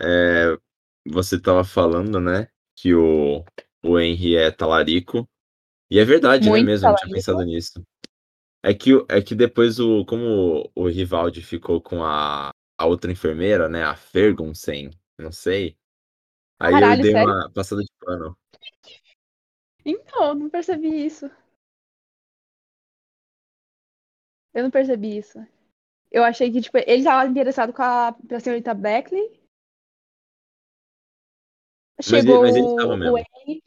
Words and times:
é, 0.00 0.56
você 1.06 1.40
tava 1.40 1.64
falando, 1.64 2.20
né, 2.20 2.48
que 2.76 2.94
o, 2.94 3.44
o 3.82 3.98
Henry 3.98 4.36
é 4.36 4.50
talarico. 4.50 5.28
E 5.90 5.98
é 5.98 6.04
verdade, 6.04 6.44
né, 6.44 6.50
Muito 6.50 6.66
mesmo, 6.66 6.86
eu 6.86 6.90
não 6.90 6.96
tinha 6.96 7.08
talarico. 7.08 7.26
pensado 7.26 7.44
nisso. 7.44 7.82
É 8.62 8.74
que, 8.74 8.90
é 9.08 9.22
que 9.22 9.34
depois, 9.34 9.80
o, 9.80 10.04
como 10.04 10.70
o, 10.76 10.82
o 10.84 10.88
Rivaldi 10.88 11.42
ficou 11.42 11.80
com 11.80 12.04
a, 12.04 12.50
a 12.78 12.86
outra 12.86 13.10
enfermeira, 13.10 13.68
né, 13.68 13.82
a 13.82 13.96
Ferguson, 13.96 14.90
não 15.18 15.32
sei. 15.32 15.76
Aí 16.58 16.74
eu 16.74 16.80
Caralho, 16.80 17.02
dei 17.02 17.12
sério? 17.12 17.28
uma 17.28 17.50
passada 17.52 17.82
de 17.82 17.90
pano. 18.00 18.36
Então, 19.84 20.34
não 20.34 20.50
percebi 20.50 21.06
isso. 21.06 21.30
Eu 24.52 24.64
não 24.64 24.70
percebi 24.70 25.16
isso. 25.16 25.38
Eu 26.10 26.22
achei 26.24 26.50
que, 26.50 26.60
tipo, 26.60 26.76
ele 26.78 27.04
tava 27.04 27.28
interessado 27.30 27.72
com 27.72 27.82
a 27.82 28.12
pra 28.12 28.40
senhorita 28.40 28.74
Beckley. 28.74 29.39
Mas 31.98 32.12
ele, 32.12 32.22
Chegou 32.22 32.42
mas 32.42 32.56
ele 32.56 32.76
tava 32.76 32.96
mesmo. 32.96 33.18
Henry. 33.18 33.62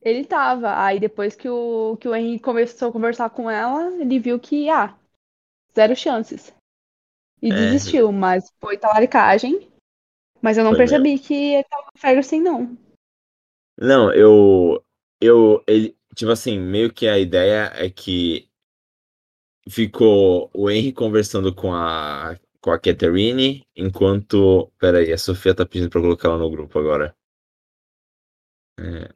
Ele 0.00 0.24
tava. 0.24 0.84
Aí 0.84 1.00
depois 1.00 1.34
que 1.34 1.48
o, 1.48 1.96
que 2.00 2.08
o 2.08 2.14
Henry 2.14 2.38
começou 2.38 2.88
a 2.88 2.92
conversar 2.92 3.30
com 3.30 3.50
ela, 3.50 3.92
ele 4.00 4.18
viu 4.18 4.38
que, 4.38 4.68
ah, 4.68 4.96
zero 5.74 5.96
chances. 5.96 6.54
E 7.40 7.50
É, 7.50 7.54
desistiu, 7.54 8.10
mas 8.12 8.52
foi 8.60 8.76
talaricagem. 8.76 9.68
Mas 10.40 10.56
eu 10.56 10.64
não 10.64 10.70
Foi 10.72 10.80
mesmo. 10.80 11.02
percebi 11.02 11.18
que 11.18 11.54
ele 11.54 11.64
tava 11.64 11.84
com 11.84 11.98
Ferguson, 11.98 12.36
não. 12.36 12.78
Não, 13.76 14.12
eu. 14.12 14.84
Eu. 15.20 15.62
Ele, 15.66 15.96
tipo 16.14 16.30
assim, 16.30 16.58
meio 16.58 16.92
que 16.92 17.08
a 17.08 17.18
ideia 17.18 17.72
é 17.74 17.90
que 17.90 18.48
ficou 19.68 20.50
o 20.54 20.70
Henry 20.70 20.92
conversando 20.92 21.54
com 21.54 21.72
a. 21.72 22.36
Com 22.68 22.72
a 22.74 22.78
Catherine, 22.78 23.66
enquanto. 23.74 24.70
Peraí, 24.78 25.10
a 25.10 25.16
Sofia 25.16 25.54
tá 25.54 25.64
pedindo 25.64 25.88
pra 25.88 26.02
colocar 26.02 26.28
ela 26.28 26.36
no 26.36 26.50
grupo 26.50 26.78
agora. 26.78 27.16
É, 28.78 29.08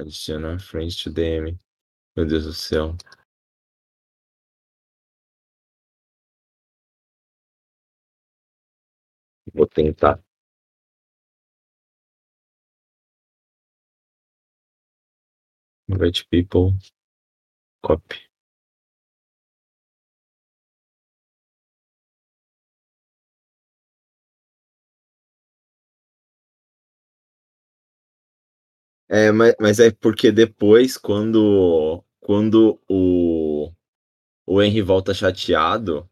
adiciona 0.00 0.56
friends 0.60 0.96
to 1.02 1.10
DM. 1.10 1.58
Meu 2.16 2.24
Deus 2.26 2.44
do 2.44 2.52
céu. 2.52 2.96
Vou 9.52 9.66
tentar. 9.66 10.22
Invite 15.88 16.26
people. 16.30 16.74
Copy. 17.82 18.33
É, 29.16 29.30
mas, 29.30 29.54
mas 29.60 29.78
é 29.78 29.92
porque 29.92 30.32
depois, 30.32 30.96
quando, 30.98 32.02
quando 32.18 32.80
o, 32.88 33.70
o 34.44 34.60
Henry 34.60 34.82
volta 34.82 35.14
chateado, 35.14 36.10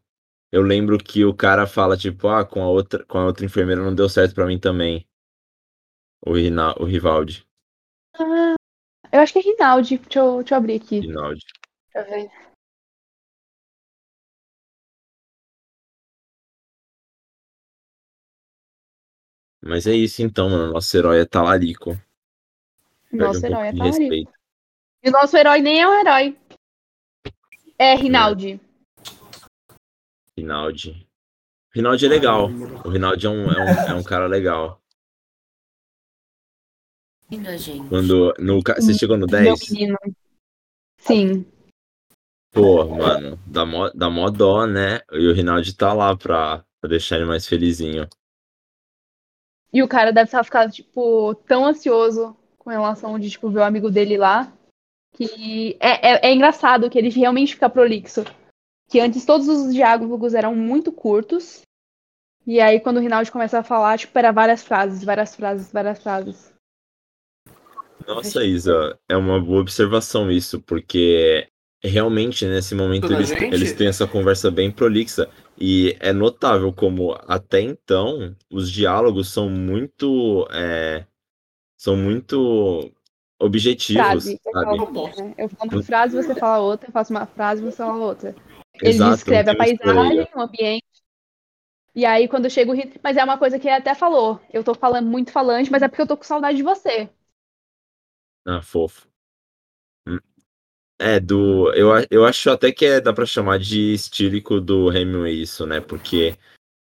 eu 0.49 0.61
lembro 0.61 0.97
que 0.97 1.25
o 1.25 1.33
cara 1.35 1.67
fala, 1.67 1.97
tipo, 1.97 2.29
ah, 2.29 2.45
com 2.45 2.63
a 2.63 2.69
outra, 2.69 3.03
com 3.03 3.17
a 3.17 3.25
outra 3.25 3.43
enfermeira 3.43 3.83
não 3.83 3.93
deu 3.93 4.07
certo 4.07 4.33
pra 4.33 4.45
mim 4.45 4.57
também. 4.57 5.05
O, 6.25 6.31
Rina, 6.33 6.73
o 6.79 6.85
Rivaldi. 6.85 7.45
Ah, 8.17 8.55
eu 9.11 9.19
acho 9.19 9.33
que 9.33 9.39
é 9.39 9.41
Rinaldi. 9.41 9.97
Deixa 9.97 10.19
eu, 10.19 10.37
deixa 10.37 10.53
eu 10.53 10.57
abrir 10.57 10.75
aqui. 10.75 11.01
Rinaldi. 11.01 11.43
Pra 11.91 12.03
ver. 12.03 12.31
Mas 19.61 19.87
é 19.87 19.93
isso 19.93 20.21
então, 20.21 20.49
mano. 20.49 20.71
Nosso 20.71 20.95
herói 20.95 21.19
é 21.19 21.25
talarico. 21.25 21.99
Nosso 23.13 23.41
um 23.41 23.45
herói 23.45 23.67
é 23.67 23.71
respeito. 23.71 24.33
E 25.03 25.09
o 25.09 25.11
nosso 25.11 25.37
herói 25.37 25.61
nem 25.61 25.81
é 25.81 25.87
um 25.87 25.99
herói. 25.99 26.37
É 27.77 27.93
Rinaldi. 27.95 28.59
Rinaldi. 30.37 31.07
Rinaldi 31.73 32.05
é 32.05 32.09
legal. 32.09 32.45
O 32.85 32.89
Rinaldi 32.89 33.27
é 33.27 33.29
um, 33.29 33.51
é 33.51 33.63
um, 33.63 33.91
é 33.91 33.93
um 33.93 34.03
cara 34.03 34.25
legal. 34.27 34.81
Gente. 37.29 37.87
Quando. 37.89 38.33
No, 38.39 38.61
você 38.61 38.93
chegou 38.93 39.17
no 39.17 39.27
Meu 39.27 39.43
10? 39.43 39.69
menino. 39.69 39.97
Sim. 40.99 41.45
Pô, 42.51 42.85
mano, 42.85 43.39
dá 43.47 43.65
mó, 43.65 43.89
dá 43.89 44.09
mó 44.09 44.29
dó, 44.29 44.67
né? 44.67 45.01
E 45.11 45.27
o 45.27 45.33
Rinaldi 45.33 45.75
tá 45.75 45.91
lá 45.91 46.15
pra, 46.15 46.63
pra 46.79 46.89
deixar 46.89 47.15
ele 47.15 47.25
mais 47.25 47.47
felizinho. 47.47 48.07
E 49.71 49.81
o 49.81 49.87
cara 49.87 50.11
deve 50.11 50.25
estar 50.25 50.43
ficando, 50.43 50.71
tipo, 50.71 51.33
tão 51.47 51.65
ansioso 51.65 52.37
com 52.63 52.69
relação 52.69 53.19
de, 53.19 53.29
tipo, 53.29 53.49
ver 53.49 53.59
o 53.59 53.63
amigo 53.63 53.89
dele 53.89 54.17
lá. 54.17 54.51
Que 55.13 55.77
é, 55.79 56.13
é, 56.13 56.29
é 56.29 56.33
engraçado 56.33 56.89
que 56.89 56.97
ele 56.97 57.09
realmente 57.09 57.53
fica 57.53 57.69
prolixo. 57.69 58.23
Que 58.89 58.99
antes 58.99 59.25
todos 59.25 59.47
os 59.47 59.73
diálogos 59.73 60.33
eram 60.33 60.55
muito 60.55 60.91
curtos. 60.91 61.61
E 62.45 62.59
aí, 62.59 62.79
quando 62.79 62.97
o 62.97 62.99
Rinaldi 62.99 63.31
começa 63.31 63.59
a 63.59 63.63
falar, 63.63 63.97
tipo, 63.97 64.17
era 64.17 64.31
várias 64.31 64.63
frases, 64.63 65.03
várias 65.03 65.35
frases, 65.35 65.71
várias 65.71 66.01
frases. 66.01 66.53
Nossa, 68.05 68.43
Isa, 68.43 68.99
é 69.07 69.15
uma 69.15 69.39
boa 69.39 69.61
observação 69.61 70.29
isso, 70.29 70.59
porque 70.61 71.47
realmente 71.81 72.45
nesse 72.45 72.73
momento 72.75 73.03
Toda 73.03 73.15
eles, 73.15 73.29
gente? 73.29 73.53
eles 73.53 73.73
têm 73.73 73.87
essa 73.87 74.07
conversa 74.07 74.49
bem 74.49 74.71
prolixa. 74.71 75.29
E 75.57 75.95
é 75.99 76.11
notável 76.11 76.73
como 76.73 77.17
até 77.27 77.61
então 77.61 78.35
os 78.49 78.71
diálogos 78.71 79.31
são 79.31 79.49
muito. 79.49 80.47
é, 80.51 81.05
são 81.83 81.97
muito 81.97 82.89
objetivos, 83.37 84.01
Frase. 84.01 84.39
Eu, 84.45 84.53
sabe? 84.53 84.77
falo, 84.77 85.07
né? 85.17 85.33
eu 85.37 85.49
falo 85.49 85.71
uma 85.73 85.83
frase, 85.83 86.15
você 86.15 86.33
fala 86.33 86.63
outra, 86.63 86.87
eu 86.87 86.93
faço 86.93 87.11
uma 87.11 87.25
frase, 87.25 87.61
você 87.61 87.75
fala 87.75 88.05
outra. 88.05 88.33
Ele 88.75 88.89
Exato, 88.89 89.15
descreve 89.15 89.49
a 89.49 89.55
paisagem, 89.57 90.27
o 90.33 90.39
ambiente. 90.41 90.85
E 91.93 92.05
aí, 92.05 92.29
quando 92.29 92.49
chega 92.49 92.71
o 92.71 92.73
Rin- 92.73 92.93
Mas 93.03 93.17
é 93.17 93.23
uma 93.23 93.37
coisa 93.37 93.59
que 93.59 93.67
ele 93.67 93.75
até 93.75 93.93
falou. 93.93 94.39
Eu 94.51 94.63
tô 94.63 94.73
falando 94.73 95.09
muito 95.09 95.33
falante, 95.33 95.69
mas 95.69 95.81
é 95.81 95.89
porque 95.89 96.01
eu 96.01 96.07
tô 96.07 96.15
com 96.15 96.23
saudade 96.23 96.55
de 96.55 96.63
você. 96.63 97.09
Ah, 98.45 98.61
fofo. 98.61 99.05
Hum. 100.07 100.19
É, 100.97 101.19
do. 101.19 101.69
Eu, 101.73 101.89
eu 102.09 102.25
acho 102.25 102.49
até 102.49 102.71
que 102.71 102.85
é, 102.85 103.01
dá 103.01 103.11
pra 103.11 103.25
chamar 103.25 103.59
de 103.59 103.93
estílico 103.93 104.61
do 104.61 104.89
Hemingway 104.89 105.41
isso, 105.41 105.67
né? 105.67 105.81
Porque 105.81 106.37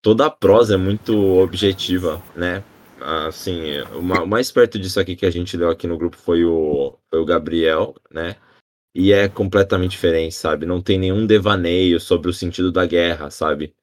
toda 0.02 0.26
a 0.26 0.32
prosa 0.32 0.74
é 0.74 0.78
muito 0.78 1.16
objetiva, 1.16 2.20
né? 2.36 2.64
Assim, 3.02 3.80
o 3.96 4.02
ma- 4.02 4.24
o 4.24 4.28
mais 4.28 4.52
perto 4.52 4.78
disso 4.80 5.00
aqui 5.00 5.16
que 5.16 5.26
a 5.26 5.32
gente 5.32 5.56
leu 5.56 5.70
aqui 5.70 5.88
no 5.88 5.98
grupo 5.98 6.18
foi 6.18 6.44
o, 6.44 6.98
foi 7.10 7.20
o 7.20 7.26
Gabriel, 7.26 7.96
né? 8.12 8.36
E 8.94 9.12
é 9.14 9.30
completamente 9.30 9.92
diferente, 9.92 10.36
sabe? 10.36 10.66
Não 10.66 10.82
tem 10.82 10.98
nenhum 11.00 11.26
devaneio 11.26 12.00
sobre 12.00 12.30
o 12.30 12.34
sentido 12.34 12.72
da 12.72 12.86
guerra, 12.86 13.30
sabe? 13.30 13.76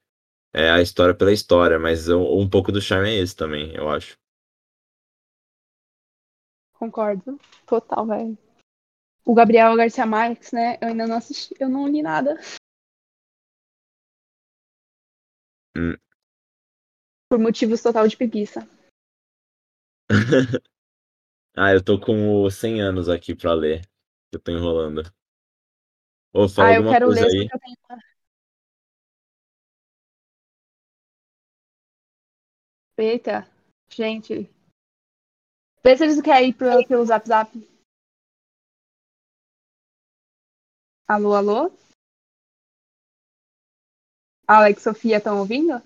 É 0.53 0.71
a 0.71 0.81
história 0.83 1.15
pela 1.15 1.33
história, 1.33 1.79
mas 1.79 2.09
um, 2.09 2.41
um 2.41 2.49
pouco 2.49 2.73
do 2.73 2.81
charme 2.81 3.11
é 3.11 3.17
esse 3.19 3.37
também, 3.37 3.75
eu 3.75 3.89
acho. 3.89 4.19
Concordo. 6.75 7.39
Total, 7.67 8.07
velho. 8.07 8.39
O 9.25 9.35
Gabriel 9.35 9.75
Garcia 9.77 10.07
Marques, 10.07 10.53
né? 10.53 10.79
Eu 10.81 10.89
ainda 10.89 11.07
não 11.07 11.17
assisti, 11.17 11.55
eu 11.59 11.69
não 11.69 11.89
li 11.89 12.03
nada. 12.03 12.39
Hum. 15.77 15.97
Por 17.29 17.39
motivos 17.39 17.83
total 17.83 18.07
de 18.07 18.17
preguiça. 18.17 18.67
Ah, 21.59 21.73
eu 21.73 21.83
tô 21.83 21.99
com 21.99 22.43
os 22.45 22.55
100 22.55 22.83
anos 22.83 23.09
aqui 23.09 23.35
pra 23.35 23.55
ler. 23.55 23.81
Eu 24.31 24.39
tô 24.39 24.53
enrolando. 24.53 25.03
Ô, 26.35 26.47
fala 26.49 26.69
Ah, 26.69 26.73
eu 26.75 26.77
alguma 26.77 26.93
quero 26.93 27.07
coisa 27.07 27.21
ler, 27.23 27.31
aí. 27.31 27.49
que 27.49 27.57
eu 27.57 27.61
tenho 27.61 27.77
uma. 27.89 28.03
Eita, 32.99 33.51
gente. 33.89 34.51
Vê 35.83 35.97
se 35.97 36.05
eles 36.05 36.21
querem 36.21 36.51
ir 36.51 36.55
pro, 36.55 36.87
pelo 36.87 37.07
Zap 37.07 37.27
Zap. 37.27 37.51
Alô, 41.09 41.35
alô? 41.35 41.73
Alex, 44.47 44.83
Sofia, 44.83 45.17
estão 45.17 45.39
ouvindo? 45.39 45.81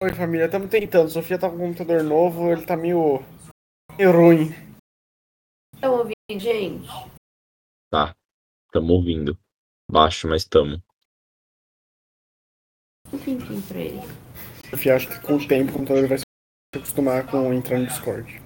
Oi, 0.00 0.14
família. 0.14 0.46
Estamos 0.46 0.70
tentando. 0.70 1.10
Sofia 1.10 1.36
tá 1.36 1.50
com 1.50 1.56
um 1.56 1.58
computador 1.58 2.04
novo, 2.04 2.52
ele 2.52 2.64
tá 2.64 2.76
meio, 2.76 3.20
meio 3.96 4.12
ruim. 4.12 4.54
Estão 5.74 5.94
ouvindo, 5.94 6.40
gente? 6.40 6.88
Tá, 7.90 8.14
tamo 8.70 8.92
ouvindo. 8.92 9.36
Baixo, 9.90 10.28
mas 10.28 10.44
tamo. 10.44 10.80
Um 13.12 13.18
tempinho 13.18 13.60
pra 13.62 13.80
ele. 13.80 14.00
Sofia 14.70 14.94
acha 14.94 15.08
que 15.08 15.26
com 15.26 15.34
o 15.34 15.48
tempo 15.48 15.72
o 15.72 15.74
computador 15.74 16.06
vai 16.06 16.18
se 16.18 16.24
acostumar 16.76 17.26
com 17.28 17.52
entrar 17.52 17.80
no 17.80 17.86
Discord. 17.86 18.40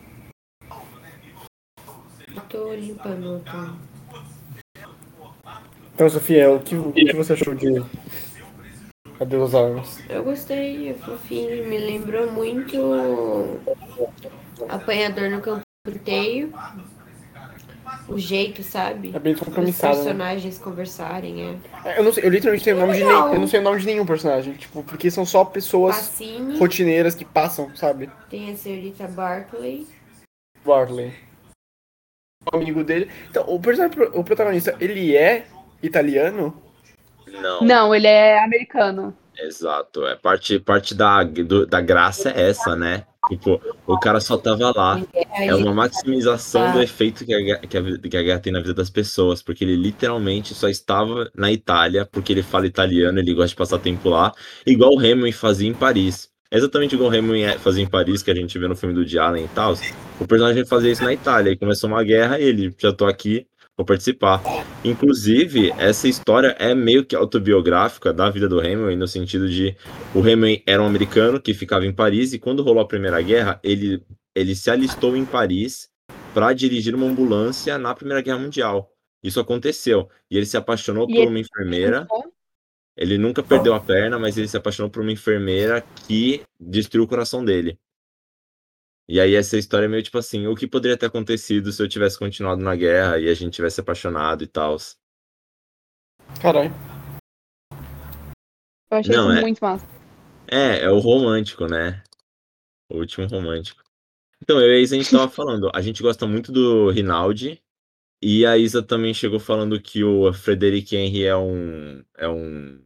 Eu 2.35 2.49
tô 2.49 2.73
limpando. 2.73 3.45
Tô... 3.45 3.93
Então, 5.93 6.09
Sofia, 6.09 6.51
o 6.51 6.63
que, 6.63 6.75
o 6.77 6.95
que 6.95 7.13
você 7.13 7.35
achou 7.35 7.55
de 7.55 7.67
Adeus 9.21 9.55
armas. 9.55 10.01
Eu 10.09 10.25
gostei, 10.25 10.91
é 10.91 10.95
fofinho, 10.95 11.69
me 11.69 11.79
lembrou 11.79 12.31
muito 12.33 13.61
Apanhador 14.69 15.31
no 15.31 15.41
Campo 15.41 15.63
Inteiro. 15.89 16.53
O 18.09 18.19
jeito, 18.19 18.63
sabe? 18.63 19.13
É 19.15 19.19
bem 19.19 19.35
Os 19.35 19.41
compromissado. 19.41 19.97
né? 19.99 20.03
personagens 20.05 20.59
conversarem, 20.59 21.61
é. 21.85 21.91
É, 21.91 21.99
Eu 21.99 22.05
não 22.05 22.13
sei, 22.13 22.25
eu 22.25 22.31
literalmente 22.31 22.65
tenho 22.65 22.77
o 22.77 22.81
nome 22.81 22.95
de 22.95 23.05
nem, 23.05 23.13
eu 23.13 23.41
não 23.41 23.47
sei 23.47 23.61
o 23.61 23.63
nome 23.63 23.79
de 23.81 23.87
nenhum 23.87 24.05
personagem, 24.07 24.55
tipo, 24.55 24.83
porque 24.83 25.11
são 25.11 25.25
só 25.25 25.45
pessoas 25.45 25.95
Pacini, 25.97 26.59
rotineiras 26.59 27.15
que 27.15 27.25
passam, 27.25 27.75
sabe? 27.77 28.11
tem 28.29 28.51
a 28.51 28.57
senhorita 28.57 29.07
Barclay. 29.09 29.87
Barley. 30.65 31.13
O 32.53 32.57
amigo 32.57 32.83
dele. 32.83 33.09
Então, 33.31 33.45
o 33.47 33.61
personagem, 33.61 33.97
o 34.15 34.25
protagonista, 34.25 34.75
ele 34.81 35.17
é 35.17 35.47
italiano? 35.83 36.61
Não, 37.41 37.61
Não, 37.63 37.95
ele 37.95 38.07
é 38.07 38.43
americano. 38.43 39.17
exato. 39.39 40.07
É 40.07 40.15
parte, 40.17 40.59
parte 40.59 40.95
da, 40.95 41.23
do- 41.25 41.67
da 41.67 41.81
graça 41.81 42.31
é 42.31 42.49
essa, 42.51 42.77
né? 42.77 43.05
Tipo, 43.29 43.61
o 43.87 43.99
cara 44.01 44.19
só 44.21 44.37
tava 44.37 44.73
lá. 44.77 45.01
É 45.33 45.55
uma 45.55 45.73
maximização 45.73 46.73
do 46.73 46.83
efeito 46.83 47.25
que 47.25 47.33
a, 47.33 47.39
guerra- 47.41 47.61
que, 47.61 47.79
a, 47.79 47.83
que 48.11 48.17
a 48.17 48.23
guerra 48.23 48.41
tem 48.41 48.53
na 48.53 48.59
vida 48.61 48.75
das 48.75 48.91
pessoas, 48.91 49.41
porque 49.41 49.63
ele 49.65 49.77
literalmente 49.77 50.55
só 50.55 50.69
estava 50.69 51.31
na 51.35 51.51
Itália, 51.53 52.05
porque 52.05 52.33
ele 52.33 52.43
fala 52.43 52.67
italiano, 52.67 53.19
ele 53.21 53.33
gosta 53.33 53.51
de 53.51 53.57
passar 53.57 53.79
tempo 53.79 54.09
lá, 54.09 54.33
igual 54.67 54.93
o 54.95 55.01
Hemingway 55.01 55.31
fazia 55.33 55.69
em 55.69 55.75
Paris. 55.75 56.31
É 56.51 56.59
exatamente 56.59 56.95
igual 56.97 57.11
o 57.11 57.15
Hemingway 57.15 57.57
fazia 57.59 57.83
em 57.85 57.89
Paris, 57.89 58.23
que 58.23 58.31
a 58.31 58.35
gente 58.35 58.59
vê 58.59 58.67
no 58.69 58.77
filme 58.77 58.93
do 58.95 59.01
Woody 59.01 59.19
Allen 59.19 59.45
e 59.45 59.49
tal. 59.49 59.75
O 60.21 60.27
personagem 60.27 60.67
fazia 60.67 60.91
isso 60.91 61.05
na 61.05 61.13
Itália, 61.13 61.53
e 61.53 61.57
começou 61.57 61.89
uma 61.89 62.03
guerra, 62.03 62.39
e 62.41 62.43
ele, 62.45 62.75
já 62.77 62.93
tô 62.93 63.07
aqui, 63.07 63.47
vou 63.77 63.87
participar. 63.87 64.43
Inclusive, 64.85 65.73
essa 65.79 66.09
história 66.09 66.57
é 66.59 66.75
meio 66.75 67.05
que 67.05 67.17
autobiográfica 67.17 68.13
da 68.13 68.31
vida 68.31 68.49
do 68.49 68.61
Hemingway, 68.61 68.97
no 68.97 69.09
sentido 69.09 69.49
de 69.49 69.77
o 70.15 70.21
Hemingway 70.21 70.63
era 70.67 70.83
um 70.83 70.87
americano 70.87 71.41
que 71.41 71.55
ficava 71.55 71.87
em 71.87 71.93
Paris, 71.93 72.33
e 72.33 72.39
quando 72.39 72.63
rolou 72.63 72.83
a 72.83 72.89
Primeira 72.89 73.21
Guerra, 73.23 73.61
ele 73.63 74.03
ele 74.35 74.55
se 74.55 74.71
alistou 74.71 75.17
em 75.17 75.25
Paris 75.25 75.91
para 76.33 76.53
dirigir 76.53 76.95
uma 76.95 77.07
ambulância 77.07 77.77
na 77.79 77.95
Primeira 77.95 78.23
Guerra 78.23 78.39
Mundial. 78.39 78.91
Isso 79.23 79.39
aconteceu. 79.39 80.09
E 80.31 80.37
ele 80.37 80.47
se 80.47 80.57
apaixonou 80.57 81.07
E 81.09 81.15
por 81.15 81.29
uma 81.29 81.39
enfermeira. 81.39 82.07
Ele 82.97 83.17
nunca 83.17 83.43
perdeu 83.43 83.75
a 83.75 83.81
perna, 83.81 84.19
mas 84.19 84.37
ele 84.37 84.49
se 84.49 84.57
apaixonou 84.57 84.91
por 84.91 85.03
uma 85.03 85.13
enfermeira 85.13 85.83
que 86.07 86.43
destruiu 86.59 87.05
o 87.05 87.09
coração 87.09 87.45
dele. 87.45 87.79
E 89.13 89.21
aí 89.21 89.35
essa 89.35 89.59
história 89.59 89.85
é 89.85 89.89
meio 89.89 90.03
tipo 90.03 90.17
assim, 90.17 90.47
o 90.47 90.55
que 90.55 90.67
poderia 90.67 90.97
ter 90.97 91.05
acontecido 91.05 91.71
se 91.71 91.83
eu 91.83 91.87
tivesse 91.87 92.19
continuado 92.19 92.63
na 92.63 92.75
guerra 92.75 93.19
e 93.19 93.29
a 93.29 93.35
gente 93.35 93.53
tivesse 93.53 93.79
apaixonado 93.79 94.43
e 94.43 94.47
tal. 94.47 94.75
Caralho. 96.41 96.71
Eu 98.91 98.97
achei 98.97 99.15
Não, 99.15 99.29
isso 99.29 99.39
é- 99.39 99.41
muito 99.43 99.59
massa. 99.61 99.87
É, 100.51 100.85
é 100.85 100.91
o 100.91 100.99
romântico, 100.99 101.67
né? 101.67 102.03
O 102.91 103.01
último 103.01 103.27
romântico. 103.27 103.83
Então, 104.43 104.59
eu 104.59 104.73
e 104.73 104.77
a 104.77 104.81
Isa, 104.81 104.97
a 104.97 104.99
gente 104.99 105.11
tava 105.11 105.29
falando, 105.29 105.71
a 105.75 105.83
gente 105.83 106.03
gosta 106.03 106.27
muito 106.27 106.51
do 106.51 106.89
Rinaldi, 106.89 107.63
e 108.23 108.47
a 108.47 108.57
Isa 108.57 108.83
também 108.83 109.13
chegou 109.13 109.39
falando 109.39 109.79
que 109.79 110.03
o 110.03 110.33
Frederic 110.33 110.97
Henry 110.97 111.25
é 111.27 111.37
um, 111.37 112.03
é 112.17 112.27
um 112.27 112.83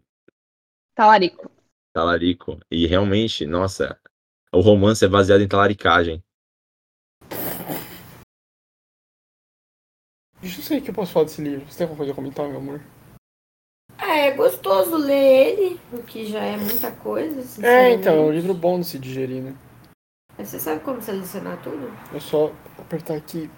Talarico. 0.93 1.49
talarico, 1.94 2.58
e 2.69 2.84
realmente, 2.84 3.46
nossa, 3.46 3.96
o 4.52 4.60
romance 4.60 5.04
é 5.04 5.08
baseado 5.08 5.40
em 5.43 5.48
talaricagem. 5.48 6.22
Deixa 10.40 10.60
eu 10.60 10.64
sei 10.64 10.78
o 10.78 10.82
que 10.82 10.90
eu 10.90 10.94
posso 10.94 11.12
falar 11.12 11.25
desse 11.25 11.43
livro. 11.43 11.66
Você 11.66 11.78
tem 11.78 11.84
alguma 11.84 11.98
coisa 11.98 12.12
a 12.12 12.14
comentar, 12.14 12.48
meu 12.48 12.58
amor? 12.58 12.81
Ah, 13.98 14.16
é 14.16 14.31
gostoso 14.32 14.96
ler 14.96 15.58
ele, 15.58 15.81
o 15.93 16.02
que 16.02 16.26
já 16.26 16.40
é 16.40 16.56
muita 16.56 16.93
coisa. 16.93 17.66
É, 17.66 17.93
então, 17.93 18.14
é 18.14 18.20
um 18.20 18.32
livro 18.32 18.54
bom 18.54 18.78
de 18.78 18.87
se 18.87 18.98
digerir, 18.98 19.43
né? 19.43 19.56
Mas 20.37 20.49
Você 20.49 20.60
sabe 20.60 20.81
como 20.82 21.00
selecionar 21.00 21.60
tudo? 21.62 21.90
É 22.14 22.20
só 22.20 22.52
apertar 22.78 23.16
aqui. 23.16 23.50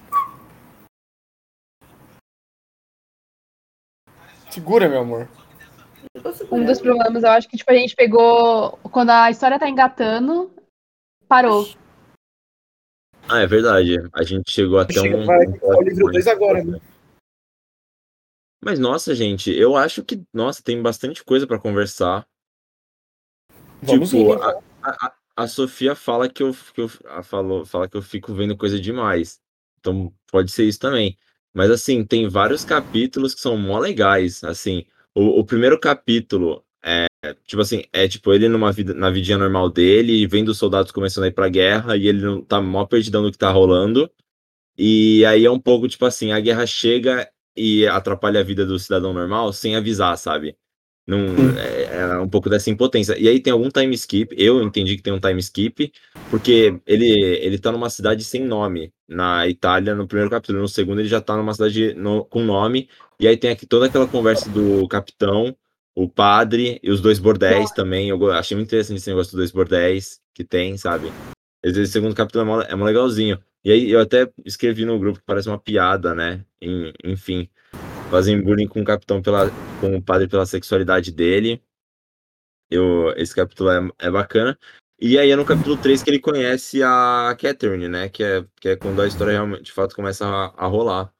Segura, 4.50 4.88
meu 4.88 5.00
amor. 5.00 5.28
Um 6.50 6.64
dos 6.64 6.80
problemas, 6.80 7.22
eu 7.22 7.30
acho 7.30 7.48
que 7.48 7.56
tipo, 7.56 7.70
a 7.70 7.74
gente 7.74 7.94
pegou. 7.94 8.78
Quando 8.90 9.10
a 9.10 9.30
história 9.30 9.58
tá 9.58 9.68
engatando, 9.68 10.50
parou. 11.28 11.68
Ah, 13.28 13.40
é 13.40 13.46
verdade, 13.46 13.96
a 14.14 14.22
gente 14.22 14.50
chegou 14.50 14.78
até 14.78 14.94
Chega, 14.94 15.16
um... 15.16 15.26
vai 15.26 15.46
um 15.46 15.52
começar 15.58 15.78
o 15.78 15.82
livro 15.82 16.10
dois 16.10 16.26
agora, 16.26 16.64
né? 16.64 16.80
Mas, 18.60 18.78
nossa, 18.78 19.14
gente, 19.14 19.50
eu 19.52 19.76
acho 19.76 20.02
que, 20.02 20.24
nossa, 20.32 20.62
tem 20.62 20.82
bastante 20.82 21.22
coisa 21.22 21.46
pra 21.46 21.60
conversar. 21.60 22.26
Vamos 23.82 24.10
tipo, 24.10 24.32
ir, 24.32 24.42
a, 24.42 24.60
a, 24.82 25.14
a 25.36 25.46
Sofia 25.46 25.94
fala 25.94 26.28
que 26.28 26.42
eu, 26.42 26.52
que 26.74 26.80
eu 26.80 26.90
a- 27.06 27.22
falou, 27.22 27.64
fala 27.64 27.88
que 27.88 27.96
eu 27.96 28.02
fico 28.02 28.34
vendo 28.34 28.56
coisa 28.56 28.80
demais. 28.80 29.40
Então 29.78 30.12
pode 30.30 30.50
ser 30.50 30.64
isso 30.64 30.80
também. 30.80 31.16
Mas 31.54 31.70
assim, 31.70 32.04
tem 32.04 32.28
vários 32.28 32.64
capítulos 32.64 33.34
que 33.34 33.40
são 33.40 33.56
mó 33.56 33.78
legais. 33.78 34.42
Assim, 34.42 34.84
o, 35.14 35.38
o 35.38 35.44
primeiro 35.44 35.78
capítulo 35.78 36.64
é 36.84 37.06
tipo 37.46 37.60
assim, 37.62 37.84
é 37.92 38.06
tipo 38.08 38.32
ele 38.32 38.48
numa 38.48 38.72
vida, 38.72 38.94
na 38.94 39.10
vidinha 39.10 39.38
normal 39.38 39.70
dele, 39.70 40.12
e 40.12 40.26
vendo 40.26 40.50
os 40.50 40.58
soldados 40.58 40.92
começando 40.92 41.24
a 41.24 41.28
ir 41.28 41.32
pra 41.32 41.48
guerra, 41.48 41.96
e 41.96 42.06
ele 42.08 42.22
não 42.22 42.42
tá 42.42 42.60
mó 42.60 42.84
perdidão 42.86 43.22
do 43.22 43.32
que 43.32 43.38
tá 43.38 43.50
rolando. 43.50 44.10
E 44.76 45.24
aí 45.26 45.44
é 45.44 45.50
um 45.50 45.58
pouco 45.60 45.88
tipo 45.88 46.04
assim, 46.06 46.32
a 46.32 46.40
guerra 46.40 46.66
chega 46.66 47.28
e 47.56 47.86
atrapalha 47.86 48.40
a 48.40 48.44
vida 48.44 48.64
do 48.64 48.78
cidadão 48.78 49.12
normal 49.12 49.52
sem 49.52 49.76
avisar, 49.76 50.16
sabe? 50.16 50.56
Não, 51.06 51.18
é, 51.58 51.96
é 52.16 52.18
um 52.18 52.28
pouco 52.28 52.50
dessa 52.50 52.70
impotência. 52.70 53.18
E 53.18 53.28
aí 53.28 53.40
tem 53.40 53.52
algum 53.52 53.70
time 53.70 53.94
skip, 53.94 54.34
eu 54.38 54.62
entendi 54.62 54.96
que 54.96 55.02
tem 55.02 55.12
um 55.12 55.18
time 55.18 55.40
skip, 55.40 55.90
porque 56.30 56.78
ele, 56.86 57.06
ele 57.40 57.58
tá 57.58 57.72
numa 57.72 57.88
cidade 57.90 58.22
sem 58.22 58.44
nome, 58.44 58.92
na 59.08 59.48
Itália, 59.48 59.94
no 59.94 60.06
primeiro 60.06 60.30
capítulo. 60.30 60.60
No 60.60 60.68
segundo, 60.68 61.00
ele 61.00 61.08
já 61.08 61.20
tá 61.20 61.34
numa 61.36 61.54
cidade 61.54 61.94
no- 61.94 62.26
com 62.26 62.44
nome, 62.44 62.88
e 63.18 63.26
aí 63.26 63.36
tem 63.38 63.50
aqui 63.50 63.66
toda 63.66 63.86
aquela 63.86 64.06
conversa 64.06 64.50
do 64.50 64.86
capitão, 64.86 65.56
o 65.98 66.08
padre 66.08 66.78
e 66.80 66.92
os 66.92 67.00
dois 67.00 67.18
bordéis 67.18 67.72
também. 67.72 68.08
Eu 68.08 68.30
achei 68.30 68.56
muito 68.56 68.68
interessante 68.68 68.98
esse 68.98 69.10
negócio 69.10 69.32
dos 69.32 69.38
dois 69.38 69.50
bordéis 69.50 70.20
que 70.32 70.44
tem, 70.44 70.76
sabe? 70.78 71.10
Esse 71.60 71.88
segundo 71.88 72.14
capítulo 72.14 72.44
é 72.44 72.46
mó, 72.46 72.62
é 72.62 72.74
mó 72.76 72.84
legalzinho. 72.84 73.42
E 73.64 73.72
aí 73.72 73.90
eu 73.90 74.00
até 74.00 74.30
escrevi 74.44 74.84
no 74.84 74.96
grupo 74.96 75.18
que 75.18 75.24
parece 75.26 75.48
uma 75.48 75.58
piada, 75.58 76.14
né? 76.14 76.44
Em- 76.62 76.92
enfim, 77.02 77.50
fazem 78.12 78.40
bullying 78.40 78.68
com 78.68 78.80
o 78.80 78.84
capitão 78.84 79.20
pela, 79.20 79.50
com 79.80 79.96
o 79.96 80.00
padre 80.00 80.28
pela 80.28 80.46
sexualidade 80.46 81.10
dele. 81.10 81.60
Eu, 82.70 83.12
esse 83.16 83.34
capítulo 83.34 83.68
é, 83.70 83.90
é 83.98 84.08
bacana. 84.08 84.56
E 85.00 85.18
aí 85.18 85.32
é 85.32 85.36
no 85.36 85.44
capítulo 85.44 85.76
3 85.78 86.00
que 86.00 86.10
ele 86.10 86.20
conhece 86.20 86.80
a 86.80 87.36
Catherine, 87.40 87.88
né? 87.88 88.08
Que 88.08 88.22
é, 88.22 88.44
que 88.60 88.68
é 88.68 88.76
quando 88.76 89.02
a 89.02 89.06
história 89.08 89.32
realmente, 89.32 89.64
de 89.64 89.72
fato, 89.72 89.96
começa 89.96 90.24
a, 90.24 90.54
a 90.56 90.66
rolar. 90.68 91.12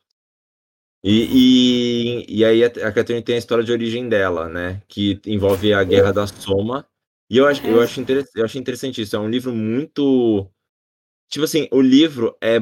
E, 1.03 2.25
e, 2.29 2.39
e 2.39 2.45
aí 2.45 2.65
a, 2.65 2.67
a 2.67 2.93
Catherine 2.93 3.23
tem 3.23 3.37
a 3.37 3.39
história 3.39 3.63
de 3.63 3.73
origem 3.73 4.09
dela, 4.09 4.49
né? 4.49 4.83
Que 4.89 5.21
envolve 5.27 5.73
a 5.73 5.85
Guerra 5.85 6.13
da 6.13 6.27
Soma. 6.27 6.87
E 7.31 7.37
eu 7.37 7.47
acho, 7.47 7.65
eu 7.67 7.81
acho, 7.81 8.01
interess, 8.01 8.31
eu 8.35 8.45
acho 8.45 8.59
interessante 8.59 9.03
isso. 9.03 9.15
É 9.15 9.19
um 9.19 9.29
livro 9.31 9.53
muito. 9.53 10.49
Tipo 11.29 11.45
assim, 11.45 11.69
o 11.71 11.81
livro 11.81 12.37
é 12.41 12.59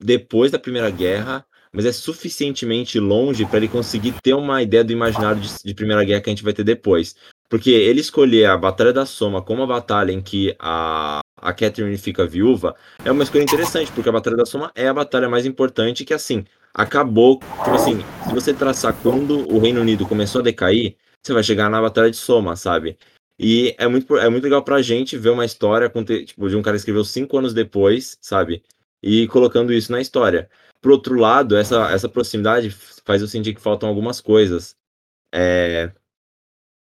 depois 0.00 0.50
da 0.50 0.58
Primeira 0.58 0.90
Guerra, 0.90 1.46
mas 1.72 1.84
é 1.84 1.92
suficientemente 1.92 2.98
longe 2.98 3.46
para 3.46 3.58
ele 3.58 3.68
conseguir 3.68 4.12
ter 4.22 4.34
uma 4.34 4.62
ideia 4.62 4.82
do 4.82 4.92
imaginário 4.92 5.40
de, 5.40 5.48
de 5.64 5.74
Primeira 5.74 6.02
Guerra 6.04 6.20
que 6.20 6.30
a 6.30 6.32
gente 6.32 6.42
vai 6.42 6.52
ter 6.52 6.64
depois. 6.64 7.14
Porque 7.48 7.70
ele 7.70 8.00
escolher 8.00 8.46
a 8.46 8.56
Batalha 8.56 8.92
da 8.92 9.06
Soma 9.06 9.42
como 9.42 9.62
a 9.62 9.66
batalha 9.66 10.10
em 10.10 10.22
que 10.22 10.56
a, 10.58 11.20
a 11.42 11.52
Catherine 11.52 11.98
fica 11.98 12.26
viúva 12.26 12.74
é 13.04 13.10
uma 13.10 13.24
escolha 13.24 13.42
interessante, 13.42 13.90
porque 13.92 14.08
a 14.08 14.12
Batalha 14.12 14.36
da 14.36 14.46
Soma 14.46 14.70
é 14.74 14.88
a 14.88 14.94
batalha 14.94 15.28
mais 15.28 15.44
importante 15.44 16.04
que, 16.04 16.14
assim, 16.14 16.44
acabou. 16.72 17.38
Tipo 17.38 17.74
assim, 17.74 17.98
se 18.26 18.34
você 18.34 18.54
traçar 18.54 18.94
quando 19.02 19.52
o 19.52 19.58
Reino 19.58 19.80
Unido 19.80 20.06
começou 20.06 20.40
a 20.40 20.44
decair, 20.44 20.96
você 21.22 21.32
vai 21.32 21.42
chegar 21.42 21.68
na 21.68 21.80
Batalha 21.80 22.10
de 22.10 22.16
Soma, 22.16 22.56
sabe? 22.56 22.96
E 23.38 23.74
é 23.78 23.88
muito, 23.88 24.16
é 24.16 24.28
muito 24.28 24.44
legal 24.44 24.62
pra 24.62 24.80
gente 24.82 25.16
ver 25.16 25.30
uma 25.30 25.44
história 25.44 25.90
tipo, 26.24 26.48
de 26.48 26.56
um 26.56 26.62
cara 26.62 26.76
que 26.76 26.80
escreveu 26.80 27.04
cinco 27.04 27.38
anos 27.38 27.52
depois, 27.52 28.16
sabe? 28.20 28.62
E 29.02 29.26
colocando 29.28 29.72
isso 29.72 29.90
na 29.90 30.00
história. 30.00 30.48
Por 30.80 30.92
outro 30.92 31.16
lado, 31.16 31.56
essa, 31.56 31.90
essa 31.90 32.08
proximidade 32.08 32.70
faz 33.04 33.20
eu 33.20 33.28
sentir 33.28 33.54
que 33.54 33.60
faltam 33.60 33.88
algumas 33.88 34.20
coisas. 34.20 34.76
É, 35.34 35.90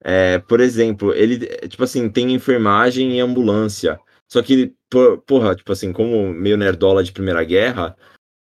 é, 0.03 0.39
por 0.39 0.59
exemplo, 0.59 1.13
ele, 1.13 1.45
tipo 1.67 1.83
assim, 1.83 2.09
tem 2.09 2.33
enfermagem 2.33 3.17
e 3.17 3.19
ambulância. 3.19 3.99
Só 4.31 4.41
que, 4.41 4.74
por- 4.89 5.22
porra, 5.22 5.55
tipo 5.55 5.72
assim, 5.72 5.93
como 5.93 6.34
meio 6.34 6.57
nerdola 6.57 7.03
de 7.03 7.12
Primeira 7.12 7.43
Guerra, 7.43 7.96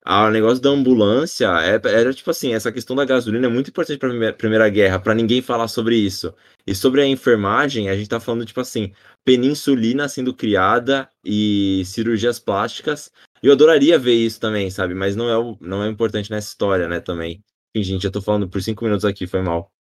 o 0.07 0.31
negócio 0.31 0.61
da 0.63 0.71
ambulância 0.71 1.47
é- 1.63 1.81
era, 1.85 2.13
tipo 2.13 2.31
assim, 2.31 2.55
essa 2.55 2.73
questão 2.73 2.97
da 2.97 3.05
gasolina 3.05 3.47
é 3.47 3.51
muito 3.51 3.71
importante 3.71 3.99
pra 3.99 4.09
Primeira, 4.09 4.35
Primeira 4.35 4.69
Guerra, 4.69 4.99
pra 4.99 5.15
ninguém 5.15 5.43
falar 5.43 5.69
sobre 5.69 5.97
isso. 5.97 6.35
E 6.67 6.75
sobre 6.75 7.03
a 7.03 7.07
enfermagem, 7.07 7.89
a 7.89 7.97
gente 7.97 8.09
tá 8.09 8.21
falando, 8.21 8.45
tipo 8.45 8.61
assim, 8.61 8.93
penicilina 9.25 10.09
sendo 10.09 10.35
criada 10.35 11.09
e 11.25 11.83
cirurgias 11.87 12.39
plásticas. 12.39 13.11
Eu 13.43 13.53
adoraria 13.53 13.99
ver 13.99 14.15
isso 14.15 14.39
também, 14.41 14.71
sabe? 14.71 14.95
Mas 14.95 15.17
não 15.17 15.29
é, 15.31 15.39
o- 15.39 15.57
não 15.61 15.83
é 15.83 15.89
importante 15.89 16.31
nessa 16.31 16.49
história, 16.49 16.89
né, 16.89 17.01
também. 17.01 17.43
Enfim, 17.75 17.83
gente, 17.85 18.05
eu 18.05 18.11
tô 18.11 18.21
falando 18.21 18.49
por 18.49 18.61
cinco 18.63 18.85
minutos 18.85 19.05
aqui, 19.05 19.27
foi 19.27 19.41
mal. 19.41 19.71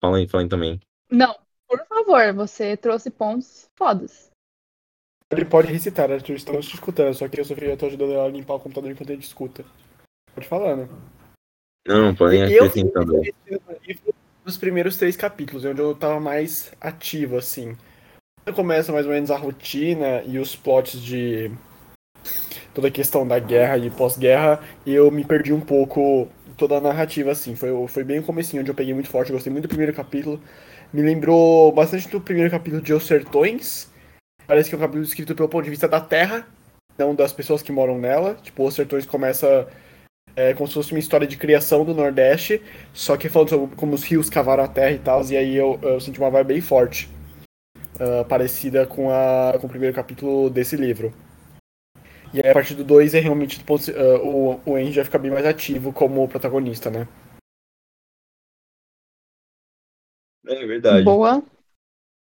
Falem, 0.00 0.26
falem 0.26 0.48
também. 0.48 0.80
Não, 1.10 1.36
por 1.68 1.84
favor, 1.86 2.32
você 2.34 2.76
trouxe 2.76 3.10
pontos 3.10 3.68
fodas. 3.76 4.31
Ele 5.32 5.44
pode 5.46 5.72
recitar, 5.72 6.12
Arthur, 6.12 6.36
estamos 6.36 6.66
te 6.66 6.74
escutando, 6.74 7.14
só 7.14 7.26
que 7.26 7.40
eu, 7.40 7.44
Sofia, 7.44 7.68
eu 7.68 7.76
tô 7.76 7.86
ajudando 7.86 8.12
ela 8.12 8.26
a 8.26 8.30
limpar 8.30 8.54
o 8.54 8.60
computador 8.60 8.90
enquanto 8.90 9.10
ele 9.10 9.22
escuta. 9.22 9.64
Pode 10.34 10.46
falar, 10.46 10.76
né? 10.76 10.88
Não, 11.88 12.14
podem 12.14 12.42
aí. 12.42 12.58
nos 14.44 14.56
primeiros 14.56 14.96
três 14.96 15.16
capítulos, 15.16 15.64
onde 15.64 15.80
eu 15.80 15.94
tava 15.94 16.20
mais 16.20 16.72
ativo, 16.80 17.36
assim. 17.38 17.76
Quando 18.44 18.56
começa 18.56 18.92
mais 18.92 19.06
ou 19.06 19.12
menos 19.12 19.30
a 19.30 19.36
rotina 19.36 20.22
e 20.26 20.38
os 20.38 20.54
plots 20.54 21.00
de 21.00 21.50
toda 22.74 22.88
a 22.88 22.90
questão 22.90 23.26
da 23.26 23.38
guerra 23.38 23.78
e 23.78 23.90
pós-guerra, 23.90 24.60
eu 24.86 25.10
me 25.10 25.24
perdi 25.24 25.52
um 25.52 25.60
pouco 25.60 26.28
toda 26.56 26.76
a 26.76 26.80
narrativa, 26.80 27.30
assim. 27.30 27.56
Foi, 27.56 27.70
foi 27.88 28.04
bem 28.04 28.18
o 28.18 28.22
comecinho 28.22 28.60
onde 28.60 28.70
eu 28.70 28.74
peguei 28.74 28.92
muito 28.92 29.08
forte, 29.08 29.32
gostei 29.32 29.52
muito 29.52 29.64
do 29.64 29.68
primeiro 29.68 29.94
capítulo. 29.94 30.40
Me 30.92 31.02
lembrou 31.02 31.72
bastante 31.72 32.08
do 32.08 32.20
primeiro 32.20 32.50
capítulo 32.50 32.82
de 32.82 32.92
Os 32.92 33.06
Sertões. 33.06 33.91
Parece 34.46 34.68
que 34.68 34.74
é 34.74 34.78
um 34.78 34.80
capítulo 34.80 35.04
escrito 35.04 35.34
pelo 35.34 35.48
ponto 35.48 35.64
de 35.64 35.70
vista 35.70 35.88
da 35.88 36.00
Terra, 36.00 36.46
não 36.98 37.14
das 37.14 37.32
pessoas 37.32 37.62
que 37.62 37.72
moram 37.72 37.98
nela. 37.98 38.34
Tipo, 38.42 38.66
Os 38.66 38.74
Sertões 38.74 39.06
começa 39.06 39.68
é, 40.34 40.54
como 40.54 40.66
se 40.66 40.74
fosse 40.74 40.92
uma 40.92 40.98
história 40.98 41.26
de 41.26 41.36
criação 41.36 41.84
do 41.84 41.94
Nordeste, 41.94 42.62
só 42.92 43.16
que 43.16 43.28
falando 43.28 43.50
sobre 43.50 43.76
como 43.76 43.94
os 43.94 44.02
rios 44.02 44.30
cavaram 44.30 44.64
a 44.64 44.68
terra 44.68 44.92
e 44.92 44.98
tal, 44.98 45.24
e 45.26 45.36
aí 45.36 45.54
eu, 45.54 45.78
eu 45.82 46.00
senti 46.00 46.18
uma 46.18 46.30
vibe 46.30 46.48
bem 46.48 46.60
forte, 46.60 47.08
uh, 47.96 48.24
parecida 48.26 48.86
com, 48.86 49.10
a, 49.10 49.58
com 49.60 49.66
o 49.66 49.70
primeiro 49.70 49.94
capítulo 49.94 50.48
desse 50.48 50.76
livro. 50.76 51.12
E 52.32 52.40
aí, 52.40 52.50
a 52.50 52.54
partir 52.54 52.74
do 52.74 52.82
2 52.82 53.14
é 53.14 53.20
realmente 53.20 53.62
uh, 53.62 54.26
o, 54.26 54.60
o 54.64 54.74
Andy 54.74 54.92
já 54.92 55.04
fica 55.04 55.18
bem 55.18 55.30
mais 55.30 55.44
ativo 55.44 55.92
como 55.92 56.26
protagonista, 56.26 56.90
né? 56.90 57.06
É 60.46 60.66
verdade. 60.66 61.04
Boa. 61.04 61.42